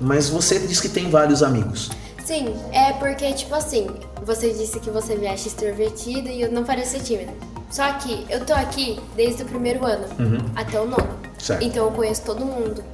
[0.00, 1.90] Mas você diz que tem vários amigos.
[2.28, 3.86] Sim, é porque, tipo assim,
[4.22, 7.32] você disse que você me acha extrovertida e eu não pareço ser tímida.
[7.70, 10.04] Só que eu tô aqui desde o primeiro ano
[10.54, 11.08] até o nono.
[11.38, 11.64] Certo.
[11.64, 12.84] Então eu conheço todo mundo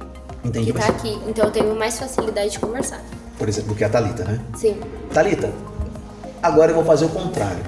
[0.41, 0.71] Entendi.
[0.71, 1.19] que tá aqui.
[1.27, 3.03] Então eu tenho mais facilidade de conversar.
[3.37, 4.39] Por exemplo, do que a Thalita, né?
[4.55, 4.79] Sim.
[5.13, 5.51] Thalita,
[6.41, 7.65] agora eu vou fazer o contrário.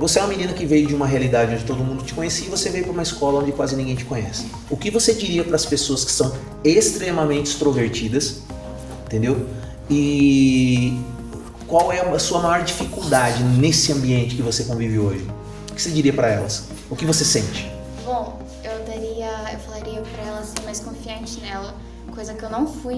[0.00, 2.50] Você é uma menina que veio de uma realidade onde todo mundo te conhecia e
[2.50, 4.46] você veio para uma escola onde quase ninguém te conhece.
[4.68, 8.40] O que você diria para as pessoas que são extremamente extrovertidas,
[9.06, 9.46] entendeu?
[9.90, 10.98] E
[11.66, 15.26] qual é a sua maior dificuldade nesse ambiente que você convive hoje?
[15.70, 16.68] O que você diria para elas?
[16.90, 17.74] O que você sente?
[20.74, 21.74] mais confiante nela,
[22.12, 22.96] coisa que eu não fui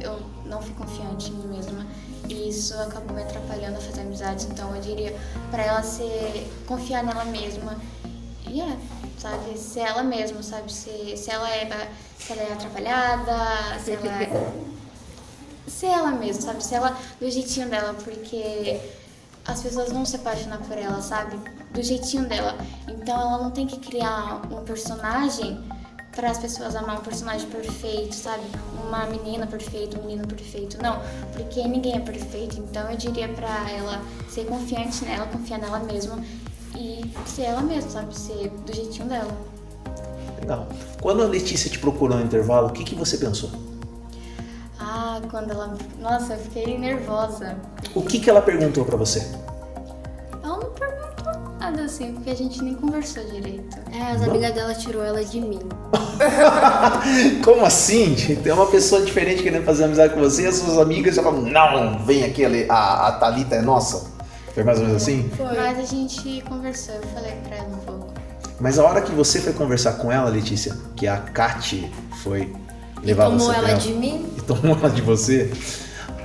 [0.00, 1.86] eu não fui confiante em mim mesma.
[2.28, 5.16] E isso acabou me atrapalhando a fazer amizades, então eu diria
[5.50, 7.76] para ela ser confiar nela mesma.
[8.48, 8.76] E é,
[9.18, 10.72] sabe, ser ela mesma, sabe?
[10.72, 14.52] Se, se ela é se ela é atrapalhada, se ela é
[15.66, 16.64] ser ela mesma, sabe?
[16.64, 18.80] Ser ela do jeitinho dela, porque
[19.44, 21.36] as pessoas vão se apaixonar por ela, sabe?
[21.72, 22.56] Do jeitinho dela.
[22.88, 25.62] Então ela não tem que criar um personagem
[26.14, 28.42] para as pessoas amar um personagem perfeito, sabe?
[28.86, 30.80] Uma menina perfeita, um menino perfeito.
[30.82, 31.00] Não,
[31.32, 32.58] porque ninguém é perfeito.
[32.58, 36.22] Então eu diria para ela ser confiante nela, confiar nela mesma
[36.76, 38.16] e ser ela mesma, sabe?
[38.16, 39.34] Ser do jeitinho dela.
[40.40, 40.68] Legal.
[41.00, 43.50] Quando a Letícia te procurou no intervalo, o que, que você pensou?
[44.94, 45.74] Ah, quando ela.
[45.98, 47.56] Nossa, eu fiquei nervosa.
[47.94, 49.26] O que, que ela perguntou para você?
[50.44, 53.78] Ela não perguntou nada assim, porque a gente nem conversou direito.
[53.90, 55.60] É, as amigas dela tirou ela de mim.
[57.42, 58.14] Como assim?
[58.42, 61.40] Tem uma pessoa diferente querendo fazer amizade com você e as suas amigas já falam,
[61.40, 64.10] não, vem aqui, a, a Thalita é nossa.
[64.52, 65.26] Foi mais ou menos assim?
[65.30, 65.56] Foi.
[65.56, 68.12] Mas a gente conversou, eu falei pra ela um pouco.
[68.60, 71.90] Mas a hora que você foi conversar com ela, Letícia, que a Kati
[72.22, 72.52] foi
[73.02, 74.26] levar tomou ela de mim?
[74.36, 75.50] E tomou ela de você.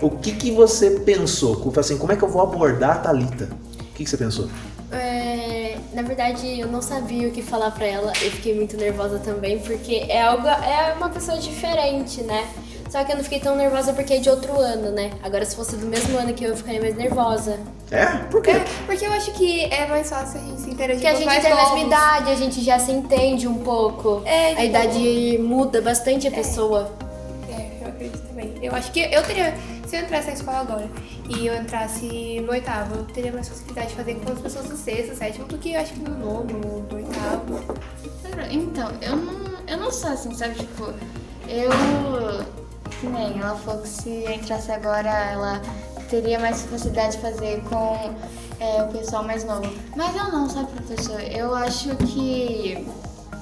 [0.02, 1.74] O que que você pensou?
[1.78, 3.50] Assim, como é que eu vou abordar a Thalita?
[3.80, 4.48] O que, que você pensou?
[4.92, 8.14] É, na verdade, eu não sabia o que falar pra ela.
[8.22, 12.48] Eu fiquei muito nervosa também, porque é algo, é uma pessoa diferente, né?
[12.90, 15.12] Só que eu não fiquei tão nervosa porque é de outro ano, né?
[15.22, 17.60] Agora, se fosse do mesmo ano que eu, eu ficaria mais nervosa.
[17.92, 18.06] É?
[18.30, 18.52] Por quê?
[18.52, 21.42] É, porque eu acho que é mais fácil a gente se interagir Porque a gente
[21.42, 24.22] tem a mesma idade, a gente já se entende um pouco.
[24.26, 26.92] É, a idade muda bastante a pessoa.
[27.50, 28.54] É, eu acredito também.
[28.62, 29.54] Eu acho que eu teria,
[29.86, 30.90] se eu entrasse na escola agora
[31.30, 34.78] e eu entrasse no oitavo, eu teria mais facilidade de fazer com as pessoas do
[34.78, 37.60] sexto, sétimo, do que eu acho que no nono, do oitavo.
[38.50, 39.34] Então, eu não,
[39.68, 40.56] eu não sou assim, sabe?
[40.56, 40.94] Tipo,
[41.48, 41.70] eu.
[43.00, 45.62] Que nem ela falou que se entrasse agora, ela
[46.10, 48.14] teria mais facilidade de fazer com
[48.60, 49.72] é, o pessoal mais novo.
[49.96, 51.22] Mas eu não, sabe, professor?
[51.22, 52.86] Eu acho que.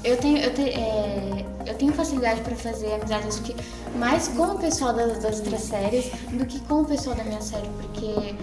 [0.03, 3.55] Eu tenho, eu, te, é, eu tenho facilidade para fazer amizades que,
[3.97, 7.41] mais com o pessoal das, das outras séries do que com o pessoal da minha
[7.41, 8.35] série, porque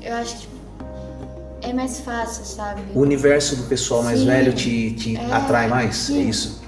[0.00, 0.48] eu acho que
[1.60, 2.80] é mais fácil, sabe?
[2.94, 4.26] O universo do pessoal mais Sim.
[4.26, 5.94] velho te, te É, atrai mais?
[5.94, 6.20] sim.
[6.20, 6.63] É isso?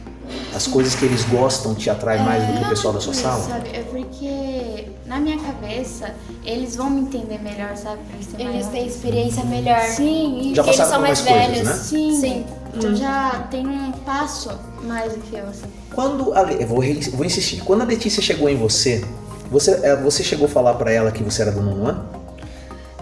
[0.57, 3.43] As coisas que eles gostam te atraem mais do que o pessoal da sua sala?
[3.43, 3.69] Sabe?
[3.75, 7.99] É porque na minha cabeça eles vão me entender melhor, sabe?
[8.33, 9.83] Pra eles, têm experiência melhor.
[9.83, 10.55] Sim, isso.
[10.55, 11.69] Já Porque eles passaram são mais mais coisas, velhos.
[11.69, 11.75] né?
[11.75, 12.21] Sim.
[12.21, 12.47] Sim.
[12.75, 14.49] Então já tem um passo
[14.83, 15.67] mais do que eu, assim.
[15.95, 16.63] Quando a Le...
[16.63, 17.61] eu vou, re- vou insistir.
[17.63, 19.05] Quando a Letícia chegou em você,
[19.51, 22.09] você, é, você chegou a falar pra ela que você era do nono ano?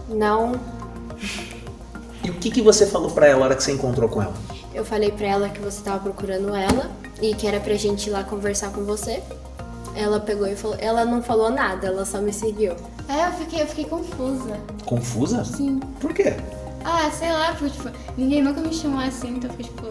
[0.08, 0.52] Não,
[2.24, 4.34] E o que, que você falou pra ela na hora que você encontrou com ela?
[4.74, 6.90] eu falei pra ela que você tava procurando ela
[7.20, 9.22] e que era pra gente ir lá conversar com você.
[9.94, 10.76] Ela pegou e falou.
[10.80, 12.74] Ela não falou nada, ela só me seguiu.
[13.08, 14.58] É, eu fiquei, eu fiquei confusa.
[14.84, 15.44] Confusa?
[15.44, 15.78] Sim.
[16.00, 16.34] Por quê?
[16.84, 19.86] Ah, sei lá, porque, tipo, ninguém nunca me chamou assim, então eu fiquei, tipo,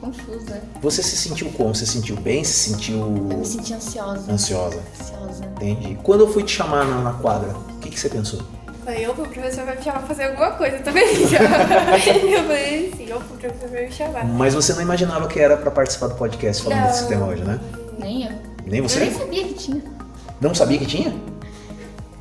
[0.00, 0.62] confusa.
[0.80, 1.74] Você se sentiu como?
[1.74, 2.44] Você se sentiu bem?
[2.44, 4.32] Se sentiu Eu me senti ansiosa.
[4.32, 4.80] ansiosa?
[4.98, 5.44] Ansiosa.
[5.56, 5.98] Entendi.
[6.02, 8.40] Quando eu fui te chamar na, na quadra, o que, que você pensou?
[8.90, 11.04] Falei, opa, o professor vai me chamar pra fazer alguma coisa também.
[11.06, 14.24] eu falei assim, opa, o professor vai me chamar.
[14.24, 16.86] Mas você não imaginava que era pra participar do podcast falando Não.
[16.88, 17.60] desse tema hoje, né?
[18.00, 18.32] Nem eu.
[18.66, 18.98] Nem Eu você?
[19.00, 19.82] nem sabia que tinha.
[20.40, 21.14] Não sabia que tinha?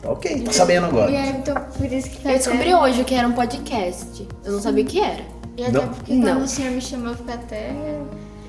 [0.04, 1.10] Tá ok, tá sabendo agora.
[1.10, 4.28] E aí, então, por isso que Eu descobri hoje que era um podcast.
[4.46, 5.24] Eu não sabia o que era.
[5.58, 5.88] E até Não?
[5.90, 6.44] porque quando Não.
[6.44, 7.72] o senhor me chamou, eu fiquei até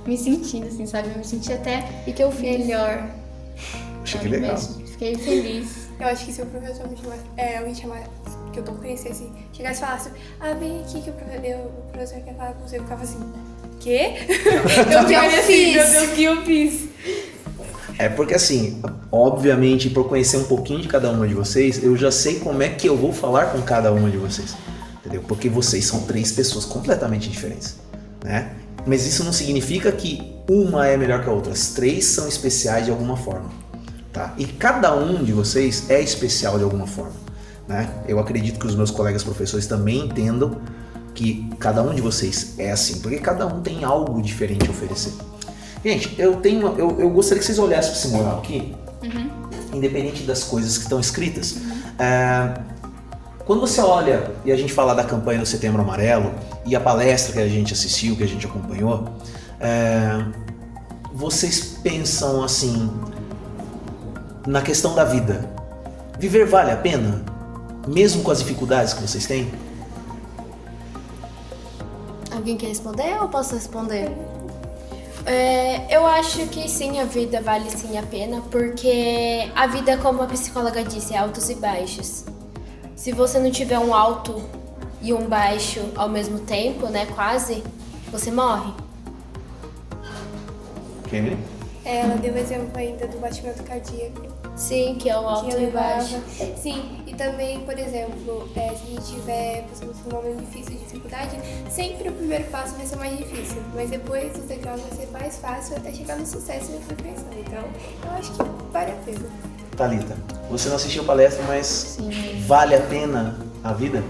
[0.07, 1.09] me sentindo, assim, sabe?
[1.09, 2.59] Eu me senti até E que eu fiz.
[2.67, 3.03] melhor.
[4.03, 4.53] Achei que legal.
[4.53, 4.87] mesmo?
[4.87, 5.80] Fiquei feliz.
[6.01, 8.09] Eu acho que se o professor me chamasse, é, alguém chamasse,
[8.53, 10.11] que eu não conhecesse, chegasse e falasse,
[10.41, 13.03] ah, vem aqui que o professor, eu- o professor quer falar com você, eu ficava
[13.05, 13.19] assim,
[13.81, 14.13] quê?
[14.29, 15.75] eu que eu assim, fiz?
[15.75, 16.89] meu Deus, o que eu fiz?
[17.99, 18.81] É porque assim,
[19.13, 22.71] obviamente, por conhecer um pouquinho de cada uma de vocês, eu já sei como é
[22.71, 24.55] que eu vou falar com cada uma de vocês.
[25.01, 25.23] Entendeu?
[25.29, 27.77] Porque vocês são três pessoas completamente diferentes,
[28.25, 28.53] né?
[28.87, 31.53] Mas isso não significa que uma é melhor que a outra.
[31.53, 33.51] As três são especiais de alguma forma,
[34.13, 34.35] tá?
[34.37, 37.15] E cada um de vocês é especial de alguma forma,
[37.69, 37.89] né?
[38.07, 40.61] Eu acredito que os meus colegas professores também entendam
[41.15, 45.13] que cada um de vocês é assim, porque cada um tem algo diferente a oferecer.
[45.85, 48.75] Gente, eu tenho, eu, eu gostaria que vocês olhassem para esse mural aqui,
[49.73, 51.57] independente das coisas que estão escritas.
[51.99, 52.61] É,
[53.45, 56.33] quando você olha e a gente fala da campanha do Setembro Amarelo
[56.67, 59.09] e a palestra que a gente assistiu, que a gente acompanhou,
[59.59, 60.25] é,
[61.13, 62.91] vocês pensam assim
[64.47, 65.49] na questão da vida.
[66.19, 67.25] Viver vale a pena,
[67.87, 69.51] mesmo com as dificuldades que vocês têm?
[72.31, 74.11] Alguém quer responder ou eu posso responder?
[75.27, 80.23] É, eu acho que sim, a vida vale sim a pena, porque a vida, como
[80.23, 82.25] a psicóloga disse, é altos e baixos.
[82.97, 84.43] Se você não tiver um alto
[85.03, 87.63] e um baixo ao mesmo tempo, né, quase,
[88.11, 88.73] você morre.
[91.09, 91.37] Quem?
[91.85, 94.30] É, ela deu exemplo ainda do batimento cardíaco.
[94.61, 96.21] Sim, que é o alto que e baixo.
[96.55, 100.73] Sim, e também, por exemplo, é, se a gente estiver passando por um momento difícil,
[100.73, 101.39] de dificuldade,
[101.71, 105.39] sempre o primeiro passo vai ser mais difícil, mas depois os degraus vai ser mais
[105.39, 107.27] fácil até chegar no sucesso e na perfeição.
[107.39, 107.65] Então,
[108.05, 109.31] eu acho que vale a pena.
[109.79, 110.17] Thalita,
[110.51, 112.45] você não assistiu palestra, mas Sim.
[112.47, 114.05] vale a pena a vida?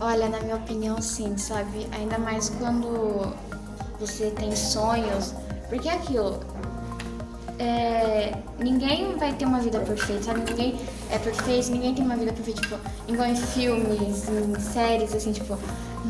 [0.00, 1.86] Olha, na minha opinião, sim, sabe?
[1.92, 3.32] Ainda mais quando
[4.00, 5.32] você tem sonhos.
[5.72, 6.40] Porque é aquilo.
[7.58, 10.40] É, ninguém vai ter uma vida perfeita, sabe?
[10.50, 10.78] Ninguém
[11.10, 12.76] é perfeito, ninguém tem uma vida perfeita, tipo,
[13.08, 15.58] igual em filmes, em séries, assim, tipo,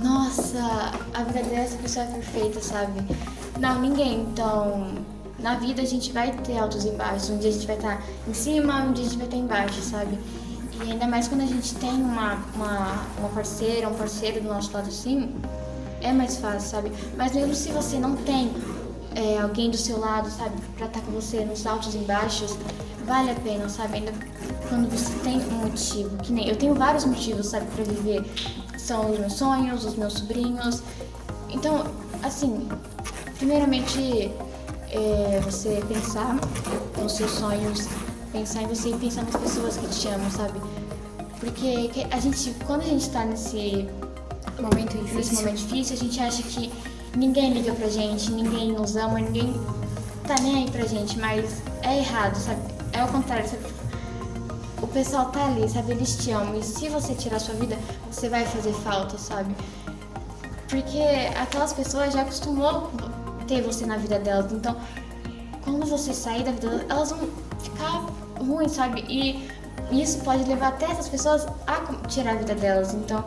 [0.03, 3.01] nossa, a vida dessa pessoa é perfeita, sabe?
[3.61, 4.21] Não, ninguém.
[4.21, 4.89] Então,
[5.39, 7.31] na vida a gente vai ter altos e baixos.
[7.31, 9.83] Um dia a gente vai estar em cima, um dia a gente vai estar embaixo,
[9.83, 10.19] sabe?
[10.85, 14.73] E ainda mais quando a gente tem uma, uma, uma parceira, um parceiro do nosso
[14.73, 15.35] lado assim,
[16.01, 16.93] é mais fácil, sabe?
[17.17, 18.53] Mas mesmo se você não tem
[19.15, 22.57] é, alguém do seu lado, sabe, pra estar com você nos altos e baixos,
[23.07, 23.97] vale a pena, sabe?
[23.99, 24.13] Ainda
[24.69, 28.25] quando você tem um motivo, que nem eu tenho vários motivos, sabe, pra viver.
[28.79, 30.83] São os meus sonhos, os meus sobrinhos.
[31.51, 31.85] Então,
[32.23, 32.69] assim,
[33.39, 34.31] primeiramente
[34.91, 36.37] é, você pensar
[37.01, 37.87] nos seus sonhos,
[38.33, 40.61] pensar em você e pensar nas pessoas que te amam, sabe?
[41.41, 43.89] Porque que- a gente, quando a gente tá nesse
[44.61, 45.37] Momento nesse difícil.
[45.39, 46.71] momento difícil, a gente acha que
[47.17, 49.55] ninguém liga pra gente, ninguém nos ama, ninguém
[50.27, 52.61] tá nem aí pra gente, mas é errado, sabe?
[52.93, 53.65] É o contrário, sabe?
[54.81, 55.93] O pessoal tá ali, sabe?
[55.93, 56.59] Eles te amam.
[56.59, 57.79] E se você tirar sua vida,
[58.11, 59.55] você vai fazer falta, sabe?
[60.69, 61.01] Porque
[61.41, 62.91] aquelas pessoas já acostumou
[63.47, 64.53] ter você na vida delas.
[64.53, 64.77] Então,
[65.65, 67.29] quando você sair da vida delas, elas vão
[67.61, 68.07] ficar
[68.39, 69.05] ruins, sabe?
[69.09, 69.49] E
[69.93, 72.95] isso pode levar até essas pessoas a tirar a vida delas.
[72.95, 73.25] Então,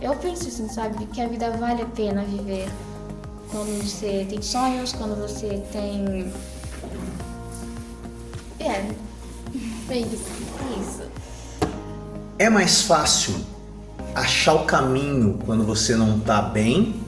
[0.00, 1.06] eu penso assim, sabe?
[1.06, 2.68] Que a vida vale a pena viver.
[3.52, 6.32] Quando você tem sonhos, quando você tem.
[8.58, 8.86] É,
[9.90, 10.24] É isso.
[10.58, 11.02] é isso.
[12.38, 13.34] É mais fácil
[14.14, 17.00] achar o caminho quando você não tá bem?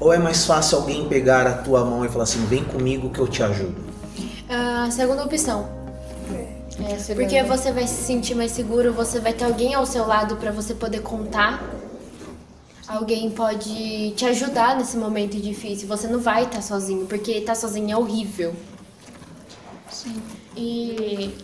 [0.00, 3.20] Ou é mais fácil alguém pegar a tua mão e falar assim, vem comigo que
[3.20, 3.76] eu te ajudo?
[4.48, 5.68] A segunda opção.
[6.80, 7.26] É, segunda.
[7.28, 10.50] Porque você vai se sentir mais seguro, você vai ter alguém ao seu lado pra
[10.50, 11.62] você poder contar.
[12.88, 15.86] Alguém pode te ajudar nesse momento difícil.
[15.88, 18.54] Você não vai estar sozinho, porque estar sozinho é horrível.
[19.90, 20.20] Sim.
[20.56, 21.34] E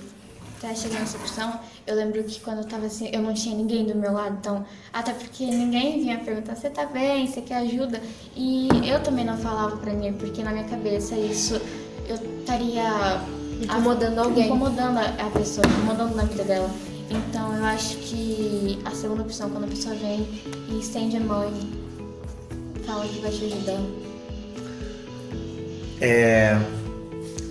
[0.60, 3.86] tá chegando essa opção, eu lembro que quando eu tava assim, eu não tinha ninguém
[3.86, 8.02] do meu lado, então, até porque ninguém vinha perguntar, você tá bem, você quer ajuda?
[8.34, 11.60] E eu também não falava pra ninguém, porque na minha cabeça isso,
[12.08, 13.22] eu estaria
[13.62, 14.46] Incomodando alguém.
[14.46, 16.70] Incomodando a a pessoa, incomodando na vida dela.
[17.10, 20.26] Então eu acho que a segunda opção, quando a pessoa vem
[20.68, 23.80] e estende a mão e fala que vai te ajudar.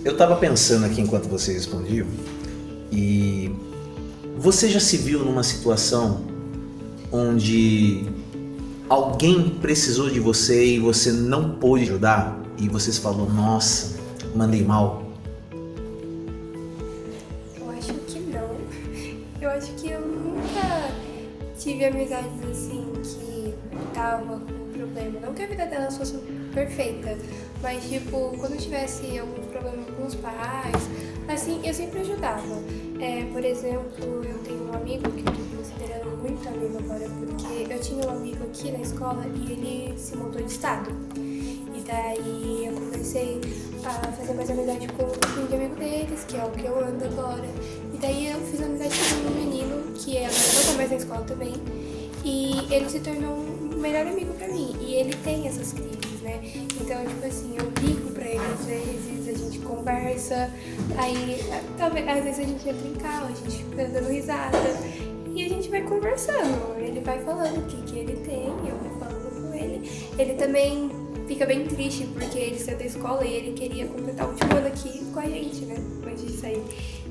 [0.04, 2.06] Eu tava pensando aqui enquanto você respondia
[2.90, 3.52] e
[4.38, 6.24] você já se viu numa situação
[7.10, 8.06] onde
[8.88, 13.96] alguém precisou de você e você não pôde ajudar e você se falou, nossa,
[14.34, 15.07] mandei mal.
[21.78, 23.54] Tive amizades assim que
[23.94, 25.20] tava com problema.
[25.20, 26.16] Não que a vida delas fosse
[26.52, 27.16] perfeita,
[27.62, 30.88] mas tipo, quando eu tivesse algum problema com os pais,
[31.28, 32.42] assim, eu sempre ajudava.
[33.00, 37.72] É, por exemplo, eu tenho um amigo que eu tô considerando muito amigo agora, porque
[37.72, 40.90] eu tinha um amigo aqui na escola e ele se mudou de estado.
[41.16, 43.40] E daí eu comecei
[43.84, 46.76] a fazer mais amizade com o filho de amigo deles, que é o que eu
[46.76, 47.46] ando agora.
[47.94, 50.96] E daí eu fiz amizade com um menino, que é agora não tá mais na
[50.96, 51.54] escola também.
[52.24, 54.74] E ele se tornou um melhor amigo pra mim.
[54.80, 56.40] E ele tem essas crises, né?
[56.80, 60.50] Então, tipo assim, eu ligo pra ele às vezes, a gente conversa,
[60.96, 61.38] aí
[61.76, 64.58] talvez às vezes a gente entra em carro, a gente fica dando risada.
[65.34, 66.76] E a gente vai conversando.
[66.78, 69.90] Ele vai falando o que, que ele tem, eu vou falando com ele.
[70.18, 70.90] Ele também
[71.26, 74.66] fica bem triste porque ele saiu da escola e ele queria completar o último ano
[74.66, 75.76] aqui com a gente, né?
[76.06, 76.62] Antes de sair.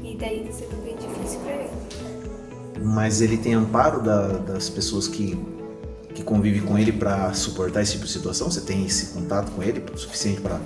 [0.04, 2.17] E daí tá sendo bem difícil pra ele.
[2.82, 5.38] Mas ele tem amparo da- das pessoas que,
[6.14, 8.50] que convivem com ele pra suportar esse tipo de situação?
[8.50, 10.60] Você tem esse contato com ele o suficiente pra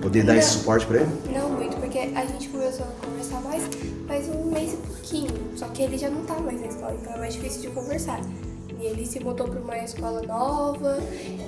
[0.00, 0.40] poder dar Não.
[0.40, 1.10] esse suporte pra ele?
[1.32, 3.62] Não muito, porque a gente começou a conversar mais
[4.08, 5.30] faz um mês e pouquinho.
[5.56, 8.20] Só que ele já não tá mais na escola, então é mais difícil de conversar.
[8.80, 10.98] E ele se mudou para uma escola nova,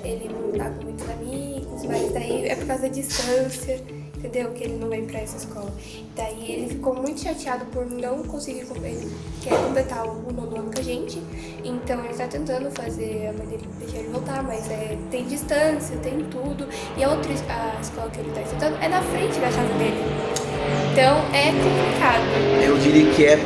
[0.05, 3.81] ele não tá com muitos amigos, mas daí é por causa da distância,
[4.25, 4.51] entendeu?
[4.51, 5.71] Que ele não vem para essa escola.
[6.15, 9.11] Daí ele ficou muito chateado por não conseguir ele
[9.41, 11.21] quer completar o nono ano com a gente.
[11.63, 15.95] Então ele tá tentando fazer a mãe dele deixar ele voltar, mas é, tem distância,
[15.97, 16.67] tem tudo.
[16.97, 19.97] E a outra a escola que ele tá estudando é na frente da casa dele.
[20.91, 22.23] Então é complicado.
[22.63, 23.37] Eu diria que é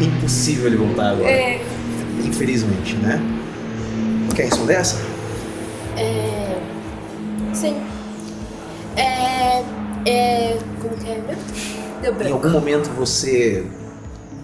[0.00, 1.30] impossível ele voltar agora.
[1.30, 1.60] É,
[2.24, 3.20] Infelizmente, né?
[4.34, 4.96] Quer responder essa?
[5.96, 6.58] É.
[7.52, 7.89] Sim.
[10.06, 10.56] É.
[10.80, 11.42] Como que é mesmo?
[12.00, 12.34] Deu Em branco.
[12.34, 13.64] algum momento você.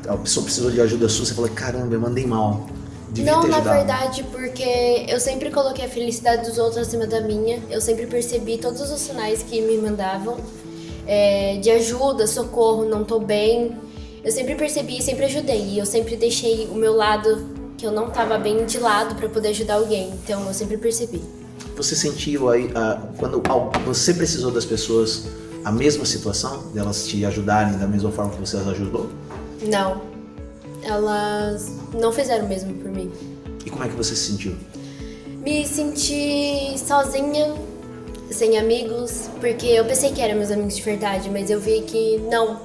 [0.08, 2.66] A pessoa precisou de ajuda sua, você falou: caramba, eu mandei mal.
[3.08, 7.62] Devia Não, na verdade, porque eu sempre coloquei a felicidade dos outros acima da minha.
[7.70, 10.36] Eu sempre percebi todos os sinais que me mandavam
[11.06, 13.76] é, de ajuda, socorro, não tô bem.
[14.22, 15.62] Eu sempre percebi e sempre ajudei.
[15.62, 17.46] E eu sempre deixei o meu lado,
[17.78, 20.10] que eu não tava bem, de lado pra poder ajudar alguém.
[20.22, 21.22] Então eu sempre percebi.
[21.76, 23.40] Você sentiu aí, ah, quando
[23.84, 25.26] você precisou das pessoas,
[25.66, 26.62] a mesma situação?
[26.72, 29.10] Delas te ajudarem da mesma forma que você as ajudou?
[29.68, 30.00] Não.
[30.80, 33.10] Elas não fizeram o mesmo por mim.
[33.64, 34.54] E como é que você se sentiu?
[35.42, 37.52] Me senti sozinha,
[38.30, 42.18] sem amigos, porque eu pensei que eram meus amigos de verdade, mas eu vi que
[42.30, 42.60] não,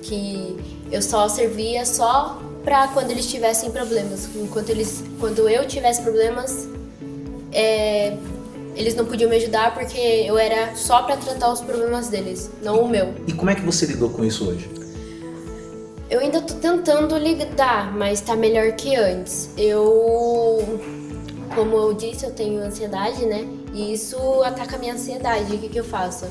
[0.00, 0.56] que
[0.92, 4.28] eu só servia só pra quando eles tivessem problemas.
[4.32, 6.68] Enquanto eles, quando eu tivesse problemas,
[7.50, 8.16] é,
[8.74, 12.80] eles não podiam me ajudar porque eu era só pra tratar os problemas deles, não
[12.80, 13.14] o meu.
[13.26, 14.68] E como é que você lidou com isso hoje?
[16.10, 19.50] Eu ainda tô tentando lidar, mas tá melhor que antes.
[19.56, 20.80] Eu,
[21.54, 23.46] como eu disse, eu tenho ansiedade, né?
[23.72, 25.54] E isso ataca a minha ansiedade.
[25.54, 26.26] O que, que eu faço?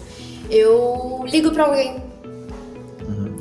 [0.50, 2.02] Eu ligo pra alguém.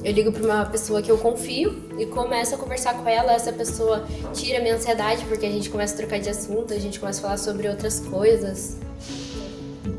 [0.05, 3.33] Eu ligo pra uma pessoa que eu confio e começo a conversar com ela.
[3.33, 6.79] Essa pessoa tira a minha ansiedade porque a gente começa a trocar de assunto, a
[6.79, 8.79] gente começa a falar sobre outras coisas.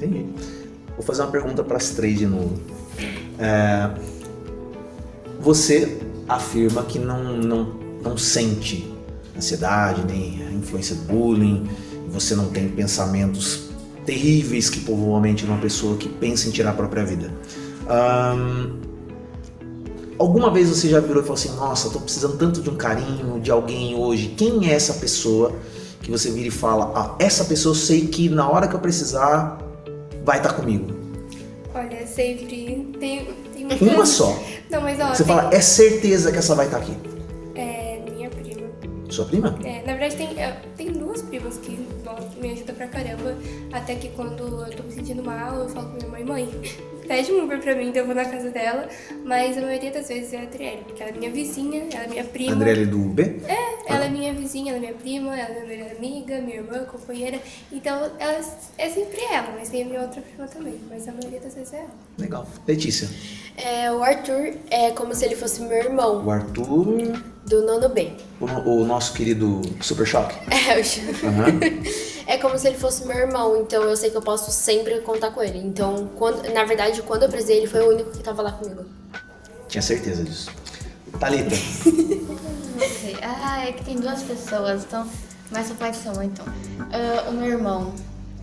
[0.03, 0.25] Entendi.
[0.95, 2.59] Vou fazer uma pergunta para as três de novo.
[3.39, 3.89] É,
[5.39, 7.63] você afirma que não, não,
[8.03, 8.91] não sente
[9.35, 11.67] ansiedade, nem a influência do bullying,
[12.09, 13.69] você não tem pensamentos
[14.05, 17.31] terríveis que povoam a mente de uma pessoa que pensa em tirar a própria vida.
[20.19, 23.39] Alguma vez você já virou e falou assim: Nossa, tô precisando tanto de um carinho,
[23.39, 24.35] de alguém hoje.
[24.37, 25.53] Quem é essa pessoa
[26.01, 28.79] que você vira e fala: Ah, essa pessoa eu sei que na hora que eu
[28.79, 29.57] precisar
[30.23, 30.88] vai estar comigo?
[31.75, 32.45] olha, sempre
[32.99, 34.38] tem, tem Uma só.
[34.69, 36.95] Não, mas ó, Você tem- fala: É certeza que essa vai estar aqui.
[37.55, 38.63] é minha prima.
[39.09, 39.57] Sua prima?
[39.63, 41.77] É, na verdade, tem, é, tem duas primas que
[42.41, 43.36] me ajudam pra caramba.
[43.71, 46.62] Até que quando eu tô me sentindo mal, eu falo pra minha mãe, mãe,
[47.07, 48.87] pede um Uber pra mim, então eu vou na casa dela.
[49.25, 52.07] Mas a maioria das vezes é a Adriele, porque ela é minha vizinha, ela é
[52.07, 52.53] minha prima.
[52.53, 53.37] André do B?
[53.87, 56.79] Ela é minha vizinha, ela é minha prima, ela é minha melhor amiga, minha irmã,
[56.85, 57.39] companheira.
[57.71, 58.39] Então, ela
[58.77, 60.79] é sempre ela, mas tem a minha outra prima também.
[60.89, 61.89] Mas a maioria das vezes é ela.
[62.17, 62.47] Legal.
[62.67, 63.09] Letícia.
[63.57, 66.97] É, o Arthur é como se ele fosse meu irmão, O Arthur.
[67.45, 68.11] do nono B.
[68.39, 70.35] O, o nosso querido Super Choque.
[70.49, 71.59] É, eu chamo- Aham.
[72.25, 75.31] É como se ele fosse meu irmão, então eu sei que eu posso sempre contar
[75.31, 75.59] com ele.
[75.59, 78.86] Então, quando, na verdade, quando eu precisei, ele foi o único que tava lá comigo.
[79.67, 80.51] Tinha certeza disso.
[81.19, 81.55] Thalita.
[81.55, 83.17] Sei.
[83.21, 85.07] Ah, é que tem duas pessoas, então.
[85.51, 86.45] Mas só pode ser uma, então.
[86.91, 87.93] Ah, o meu irmão.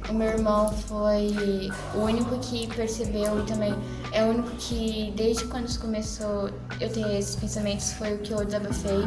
[0.08, 3.74] O meu irmão foi o único que percebeu e também
[4.12, 8.32] é o único que, desde quando isso começou, eu ter esses pensamentos, foi o que
[8.32, 9.06] eu desabafei.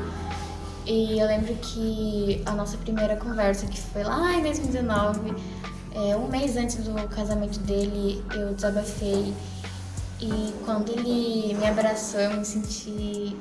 [0.85, 5.33] E eu lembro que a nossa primeira conversa, que foi lá em 2019,
[5.95, 9.33] é, um mês antes do casamento dele, eu desabafei.
[10.19, 13.35] E quando ele me abraçou, eu me senti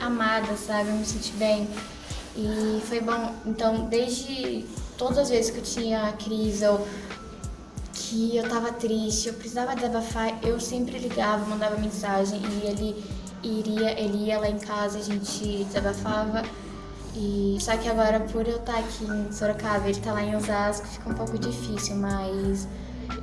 [0.00, 0.88] amada, sabe?
[0.88, 1.68] Eu me senti bem.
[2.34, 3.34] E foi bom.
[3.44, 4.64] Então, desde
[4.96, 6.86] todas as vezes que eu tinha crise ou
[7.92, 13.04] que eu tava triste, eu precisava desabafar, eu sempre ligava, mandava mensagem e ele
[13.46, 16.42] iria, ele ia lá em casa, a gente desabafava.
[17.14, 20.86] E só que agora por eu estar aqui em Sorocaba, ele tá lá em Osasco,
[20.86, 22.68] fica um pouco difícil, mas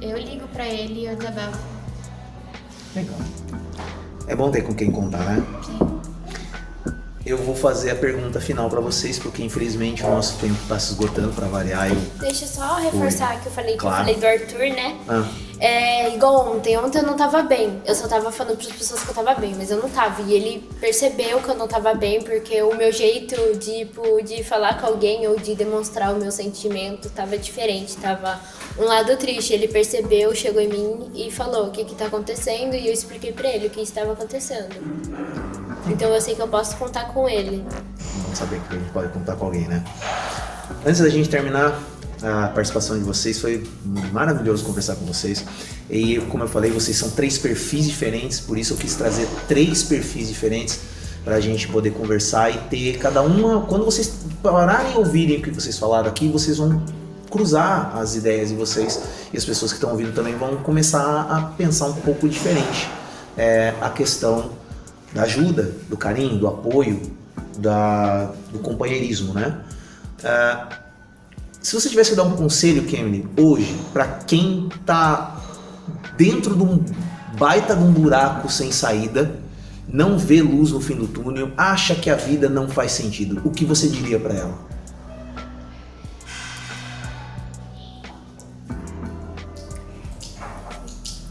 [0.02, 1.60] eu ligo pra ele e eu desabafo.
[2.96, 3.18] Legal.
[4.28, 5.44] É bom ter com quem contar, né?
[5.66, 6.02] Sim.
[7.26, 10.92] Eu vou fazer a pergunta final pra vocês, porque infelizmente o nosso tempo tá se
[10.92, 11.90] esgotando pra variar.
[11.90, 11.96] Eu...
[12.20, 14.10] Deixa eu só reforçar que eu falei que Claro.
[14.10, 14.98] eu falei do Arthur, né?
[15.08, 15.26] Ah,
[15.66, 16.78] É igual ontem.
[16.78, 17.82] Ontem eu não tava bem.
[17.86, 20.22] Eu só tava falando pras pessoas que eu tava bem, mas eu não tava.
[20.24, 24.44] E ele percebeu que eu não tava bem, porque o meu jeito de, tipo, de
[24.44, 27.96] falar com alguém ou de demonstrar o meu sentimento tava diferente.
[27.96, 28.42] Tava
[28.78, 29.54] um lado triste.
[29.54, 32.76] Ele percebeu, chegou em mim e falou o que que tá acontecendo.
[32.76, 34.76] E eu expliquei pra ele o que estava acontecendo.
[35.88, 37.66] Então eu sei que eu posso contar com ele.
[38.24, 39.82] Vamos saber que a gente pode contar com alguém, né?
[40.86, 41.82] Antes da gente terminar
[42.24, 43.64] a participação de vocês, foi
[44.12, 45.44] maravilhoso conversar com vocês.
[45.90, 49.84] E como eu falei, vocês são três perfis diferentes, por isso eu quis trazer três
[49.84, 50.80] perfis diferentes
[51.24, 53.62] para a gente poder conversar e ter cada uma.
[53.62, 56.82] Quando vocês pararem e ouvirem o que vocês falaram aqui, vocês vão
[57.30, 59.02] cruzar as ideias de vocês
[59.34, 62.88] e as pessoas que estão ouvindo também vão começar a pensar um pouco diferente
[63.38, 64.52] é, a questão
[65.14, 67.02] da ajuda, do carinho, do apoio,
[67.58, 69.62] da, do companheirismo, né?
[70.24, 70.83] É,
[71.64, 75.42] se você tivesse que dar um conselho, Kemily, hoje, para quem tá
[76.18, 76.84] dentro de um
[77.38, 79.40] baita de um buraco sem saída,
[79.88, 83.50] não vê luz no fim do túnel, acha que a vida não faz sentido, o
[83.50, 84.74] que você diria para ela?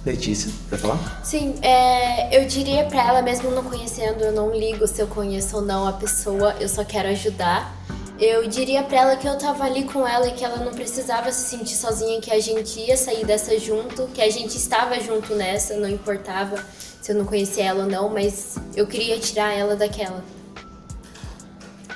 [0.04, 1.20] Letícia, quer falar?
[1.22, 5.56] Sim, é, eu diria pra ela, mesmo não conhecendo, eu não ligo se eu conheço
[5.56, 7.81] ou não a pessoa, eu só quero ajudar.
[8.24, 11.32] Eu diria pra ela que eu tava ali com ela e que ela não precisava
[11.32, 15.34] se sentir sozinha, que a gente ia sair dessa junto, que a gente estava junto
[15.34, 16.64] nessa, não importava
[17.00, 20.22] se eu não conhecia ela ou não, mas eu queria tirar ela daquela.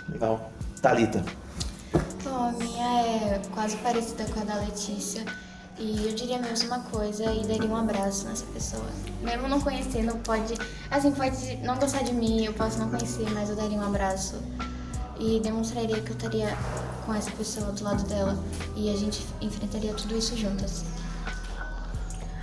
[0.08, 0.50] Legal.
[0.82, 1.24] Thalita.
[2.24, 5.24] Bom, a minha é quase parecida com a da Letícia.
[5.78, 8.86] E eu diria a mesma coisa e daria um abraço nessa pessoa.
[9.22, 10.54] Mesmo não conhecendo, pode.
[10.90, 14.42] Assim, pode não gostar de mim, eu posso não conhecer, mas eu daria um abraço
[15.18, 16.56] e demonstraria que eu estaria
[17.04, 18.36] com essa pessoa do lado dela
[18.74, 20.84] e a gente enfrentaria tudo isso juntas.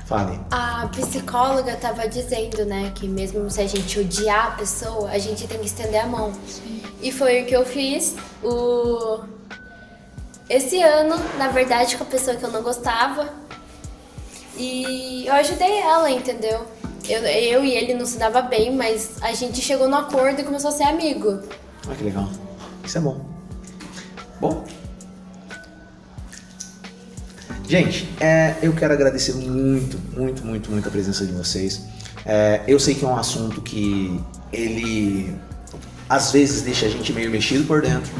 [0.06, 0.40] Fale.
[0.52, 5.48] A psicóloga estava dizendo, né, que mesmo se a gente odiar a pessoa, a gente
[5.48, 6.34] tem que estender a mão.
[6.48, 6.82] Sim.
[7.02, 8.16] E foi o que eu fiz.
[8.44, 9.24] O
[10.50, 13.30] esse ano, na verdade, com a pessoa que eu não gostava.
[14.58, 16.66] E eu ajudei ela, entendeu?
[17.08, 20.44] Eu, eu e ele não se dava bem, mas a gente chegou no acordo e
[20.44, 21.42] começou a ser amigo.
[21.88, 22.30] Olha que legal.
[22.84, 23.26] Isso é bom.
[24.40, 24.66] Bom.
[27.68, 31.82] Gente, é, eu quero agradecer muito, muito, muito, muito a presença de vocês.
[32.26, 34.20] É, eu sei que é um assunto que
[34.52, 35.34] ele
[36.10, 38.12] às vezes deixa a gente meio mexido por dentro.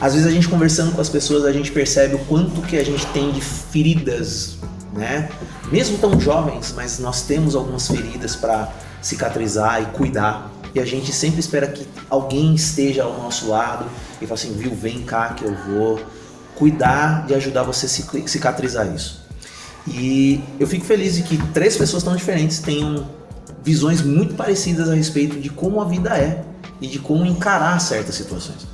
[0.00, 2.84] Às vezes a gente conversando com as pessoas, a gente percebe o quanto que a
[2.84, 4.56] gente tem de feridas,
[4.92, 5.30] né?
[5.72, 10.52] Mesmo tão jovens, mas nós temos algumas feridas para cicatrizar e cuidar.
[10.76, 13.86] E a gente sempre espera que alguém esteja ao nosso lado
[14.20, 15.98] e fala assim, viu, vem cá que eu vou
[16.54, 19.22] cuidar de ajudar você a cicatrizar isso.
[19.88, 23.08] E eu fico feliz de que três pessoas tão diferentes tenham
[23.64, 26.44] visões muito parecidas a respeito de como a vida é
[26.78, 28.66] e de como encarar certas situações.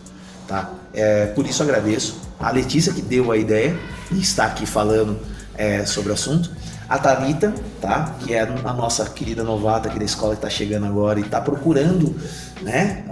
[0.48, 0.72] Tá?
[0.92, 3.78] É, por isso agradeço a Letícia que deu a ideia
[4.10, 5.20] e está aqui falando
[5.56, 6.50] é, sobre o assunto.
[6.92, 8.16] A Thalita, tá?
[8.20, 11.40] que é a nossa querida novata aqui da escola que está chegando agora e está
[11.40, 12.14] procurando
[12.60, 13.02] né,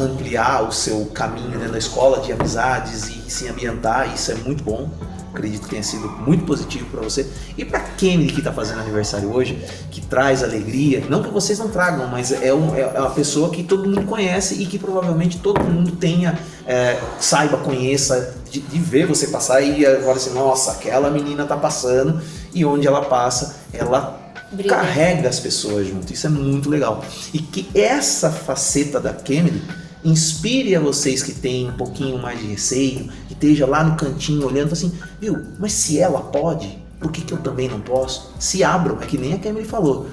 [0.00, 4.64] ampliar o seu caminho dentro da escola de amizades e se ambientar, isso é muito
[4.64, 4.90] bom.
[5.32, 7.28] Acredito que tenha sido muito positivo para você.
[7.56, 9.56] E para Kennedy que está fazendo aniversário hoje,
[9.88, 13.62] que traz alegria, não que vocês não tragam, mas é, um, é uma pessoa que
[13.62, 16.36] todo mundo conhece e que provavelmente todo mundo tenha,
[16.66, 19.60] é, saiba, conheça, de, de, ver você passar.
[19.60, 22.20] E agora assim, nossa, aquela menina tá passando
[22.54, 24.18] e onde ela passa, ela
[24.50, 24.68] Brilha.
[24.68, 26.12] carrega as pessoas junto.
[26.12, 27.04] Isso é muito legal.
[27.32, 29.62] E que essa faceta da Kennedy
[30.04, 34.46] inspire a vocês que têm um pouquinho mais de receio, que esteja lá no cantinho
[34.46, 38.32] olhando assim, viu, mas se ela pode, por que, que eu também não posso?
[38.38, 40.08] Se abram, é que nem a Kemily falou.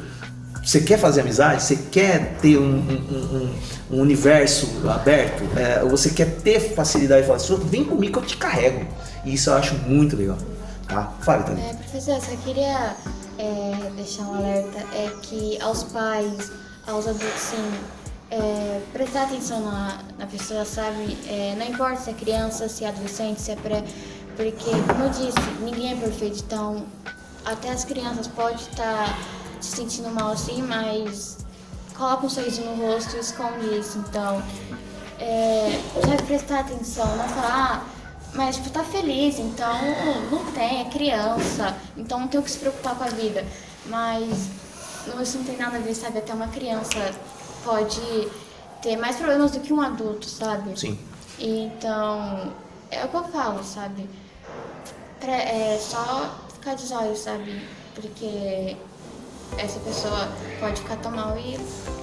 [0.63, 1.61] Você quer fazer amizade?
[1.61, 3.49] Você quer ter um, um,
[3.91, 5.43] um, um universo aberto?
[5.55, 8.83] É, você quer ter facilidade de falar vem comigo que eu te carrego.
[9.23, 10.37] E isso eu acho muito legal.
[10.87, 11.11] Tá?
[11.21, 11.69] Fale também.
[11.69, 12.95] É, professor, só queria
[13.37, 16.51] é, deixar um alerta, é que aos pais,
[16.87, 17.79] aos adultos, sim,
[18.31, 21.17] é, prestar atenção na, na pessoa, sabe?
[21.27, 23.83] É, não importa se é criança, se é adolescente, se é pré.
[24.35, 26.43] Porque, como eu disse, ninguém é perfeito.
[26.45, 26.85] Então,
[27.45, 29.17] até as crianças podem estar
[29.61, 31.37] se sentindo mal assim, mas
[31.95, 33.97] coloca um sorriso no rosto e esconde isso.
[33.99, 34.41] Então,
[35.19, 37.94] é, sabe, prestar atenção, não falar, ah,
[38.35, 39.73] mas tipo, tá feliz, então
[40.31, 43.45] não tem, é criança, então não tem o que se preocupar com a vida.
[43.87, 44.49] Mas
[45.21, 46.17] isso não tem nada a ver, sabe?
[46.19, 47.13] Até uma criança
[47.63, 48.27] pode
[48.81, 50.77] ter mais problemas do que um adulto, sabe?
[50.79, 50.99] Sim.
[51.39, 52.53] Então,
[52.91, 54.09] é o que eu falo, sabe?
[55.19, 57.61] Pra, é só ficar de olhos, sabe?
[57.93, 58.75] Porque
[59.57, 60.29] essa pessoa
[60.59, 61.57] pode ficar tão mal e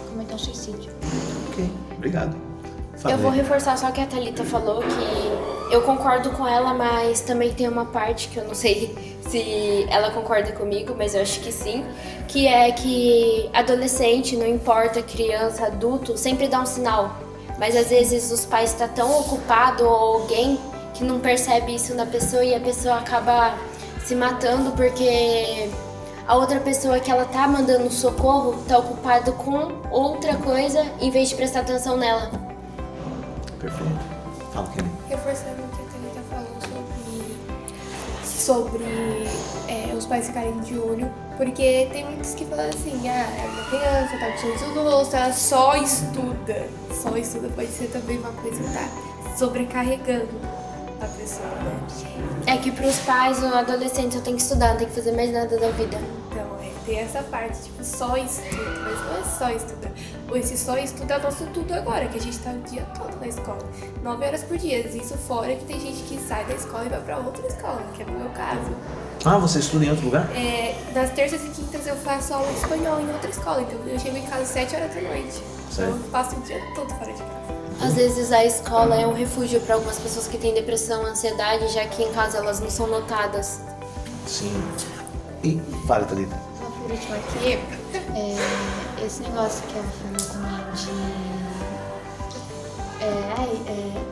[0.09, 0.93] cometer um suicídio.
[1.51, 2.37] Ok, obrigado.
[3.09, 7.51] Eu vou reforçar só que a Thalita falou que eu concordo com ela, mas também
[7.55, 8.95] tem uma parte que eu não sei
[9.27, 11.83] se ela concorda comigo, mas eu acho que sim,
[12.29, 17.17] que é que adolescente, não importa criança, adulto, sempre dá um sinal.
[17.59, 20.59] Mas às vezes os pais estão tá tão ocupados ou alguém
[20.93, 23.55] que não percebe isso na pessoa e a pessoa acaba
[24.05, 25.71] se matando porque
[26.29, 31.31] a outra pessoa que ela tá mandando socorro tá ocupada com outra coisa em vez
[31.31, 32.31] de prestar atenção nela.
[33.59, 34.01] Perfeito.
[34.53, 34.92] Fala, Kelly.
[35.33, 35.45] O que a
[35.87, 37.41] Thalita falou sobre,
[38.23, 38.85] sobre
[39.67, 43.65] é, os pais ficarem de olho, porque tem muitos que falam assim, ah, é uma
[43.71, 46.69] criança, tá com sorriso no rosto, ela só estuda.
[46.93, 48.87] Só estuda pode ser também uma coisa que tá
[49.35, 50.39] sobrecarregando
[51.01, 51.81] a pessoa, né?
[52.47, 55.33] É que pros pais, o adolescente só tem que estudar, não tem que fazer mais
[55.33, 55.97] nada da vida.
[56.31, 59.93] Então, é, tem essa parte, tipo, só estuda, mas não é só estudar.
[60.37, 63.29] Esse só estuda é nosso tudo agora, que a gente tá o dia todo na
[63.29, 63.59] escola.
[64.03, 64.87] Nove horas por dia.
[64.87, 68.03] Isso fora que tem gente que sai da escola e vai pra outra escola, que
[68.03, 68.73] é o meu caso.
[69.25, 70.29] Ah, você estuda em outro lugar?
[70.37, 73.99] É, nas terças e quintas eu faço aula de espanhol em outra escola, então eu
[73.99, 75.43] chego em casa às sete horas da noite.
[75.73, 77.87] Então eu passo o dia todo fora de casa.
[77.87, 81.85] Às vezes a escola é um refúgio para algumas pessoas que têm depressão, ansiedade, já
[81.87, 83.61] que em casa elas não são notadas.
[84.27, 84.63] Sim.
[85.43, 86.52] E fala, Thalita.
[86.83, 87.53] Por último aqui,
[88.17, 90.91] é, esse negócio que ela falou também de.
[93.05, 94.05] É, ai, é,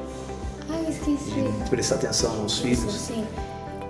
[0.71, 1.31] ai, esqueci.
[1.33, 2.95] De prestar atenção nos filhos.
[2.95, 3.27] Sim.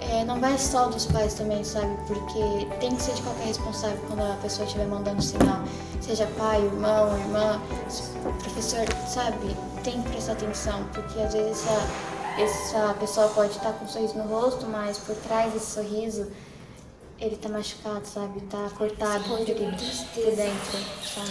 [0.01, 1.95] É, não vai só dos pais também, sabe?
[2.07, 5.63] Porque tem que ser de qualquer responsável quando a pessoa estiver mandando sinal.
[6.01, 7.61] Seja pai, irmão, irmã,
[8.43, 9.55] professor, sabe?
[9.85, 14.17] Tem que prestar atenção, porque às vezes essa, essa pessoa pode estar com um sorriso
[14.17, 16.27] no rosto, mas por trás desse sorriso
[17.21, 18.41] ele tá machucado, sabe?
[18.43, 21.31] Tá cortado por dentro, sabe?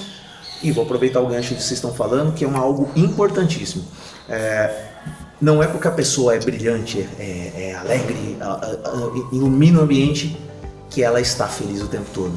[0.61, 3.83] E vou aproveitar o gancho que vocês estão falando, que é uma, algo importantíssimo.
[4.27, 4.89] É,
[5.41, 9.83] não é porque a pessoa é brilhante, é, é alegre, a, a, a, ilumina o
[9.83, 10.37] ambiente
[10.89, 12.33] que ela está feliz o tempo todo.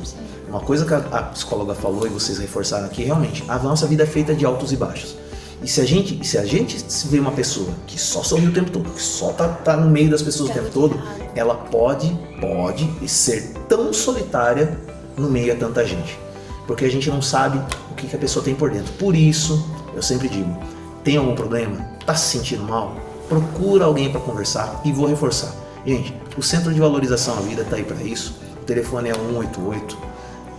[0.48, 4.06] Uma coisa que a, psicóloga falou e vocês reforçaram aqui, realmente, a nossa vida é
[4.06, 5.16] feita de altos e baixos.
[5.62, 8.70] E se a gente, se a gente vê uma pessoa que só sorri o tempo
[8.70, 11.00] todo, que só tá, tá no meio das pessoas o tempo todo,
[11.36, 12.10] ela pode,
[12.40, 14.76] pode ser tão solitária
[15.16, 16.18] no meio a tanta gente.
[16.66, 17.60] Porque a gente não sabe
[17.90, 18.92] o que, que a pessoa tem por dentro.
[18.94, 20.56] Por isso, eu sempre digo,
[21.04, 21.76] tem algum problema?
[22.04, 22.96] Tá se sentindo mal?
[23.28, 25.54] Procura alguém para conversar e vou reforçar.
[25.86, 28.40] Gente, o Centro de Valorização à Vida tá aí para isso.
[28.60, 29.96] O telefone é 188.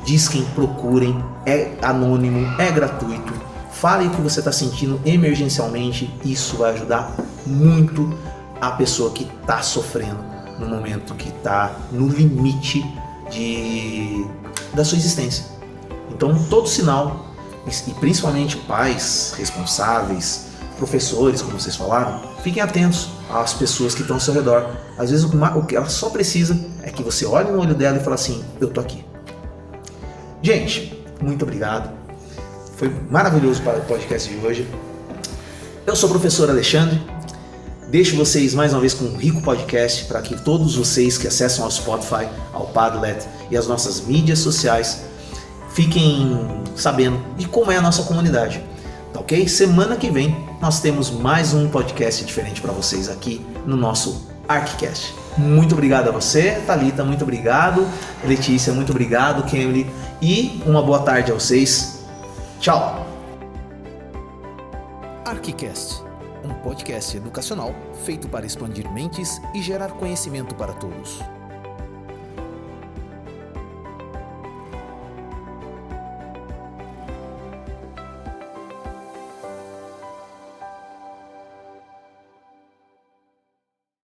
[0.05, 3.52] Diz quem procurem, é anônimo, é gratuito.
[3.83, 6.09] Fale o que você está sentindo emergencialmente.
[6.23, 8.17] Isso vai ajudar muito
[8.61, 10.23] a pessoa que está sofrendo
[10.57, 12.81] no momento que está no limite
[13.29, 14.25] de,
[14.73, 15.43] da sua existência.
[16.09, 17.25] Então, todo sinal
[17.67, 20.45] e principalmente pais responsáveis,
[20.77, 24.65] professores, como vocês falaram, fiquem atentos às pessoas que estão ao seu redor.
[24.97, 27.99] Às vezes o que ela só precisa é que você olhe no olho dela e
[27.99, 29.03] fale assim: Eu tô aqui.
[30.41, 32.02] Gente, muito obrigado.
[32.83, 34.67] Foi maravilhoso para o podcast de hoje.
[35.87, 37.01] Eu sou o professor Alexandre.
[37.87, 41.63] Deixo vocês mais uma vez com um rico podcast para que todos vocês que acessam
[41.63, 45.05] ao Spotify, ao Padlet e as nossas mídias sociais
[45.69, 46.37] fiquem
[46.75, 48.61] sabendo de como é a nossa comunidade.
[49.13, 49.47] Tá ok?
[49.47, 55.15] Semana que vem nós temos mais um podcast diferente para vocês aqui no nosso ArcCast.
[55.37, 57.87] Muito obrigado a você, Talita, muito obrigado,
[58.25, 59.89] Letícia, muito obrigado, Kemily,
[60.21, 62.02] e uma boa tarde a vocês.
[62.63, 63.05] Tchau.
[65.25, 66.01] ArcCast,
[66.45, 71.19] um podcast educacional feito para expandir mentes e gerar conhecimento para todos.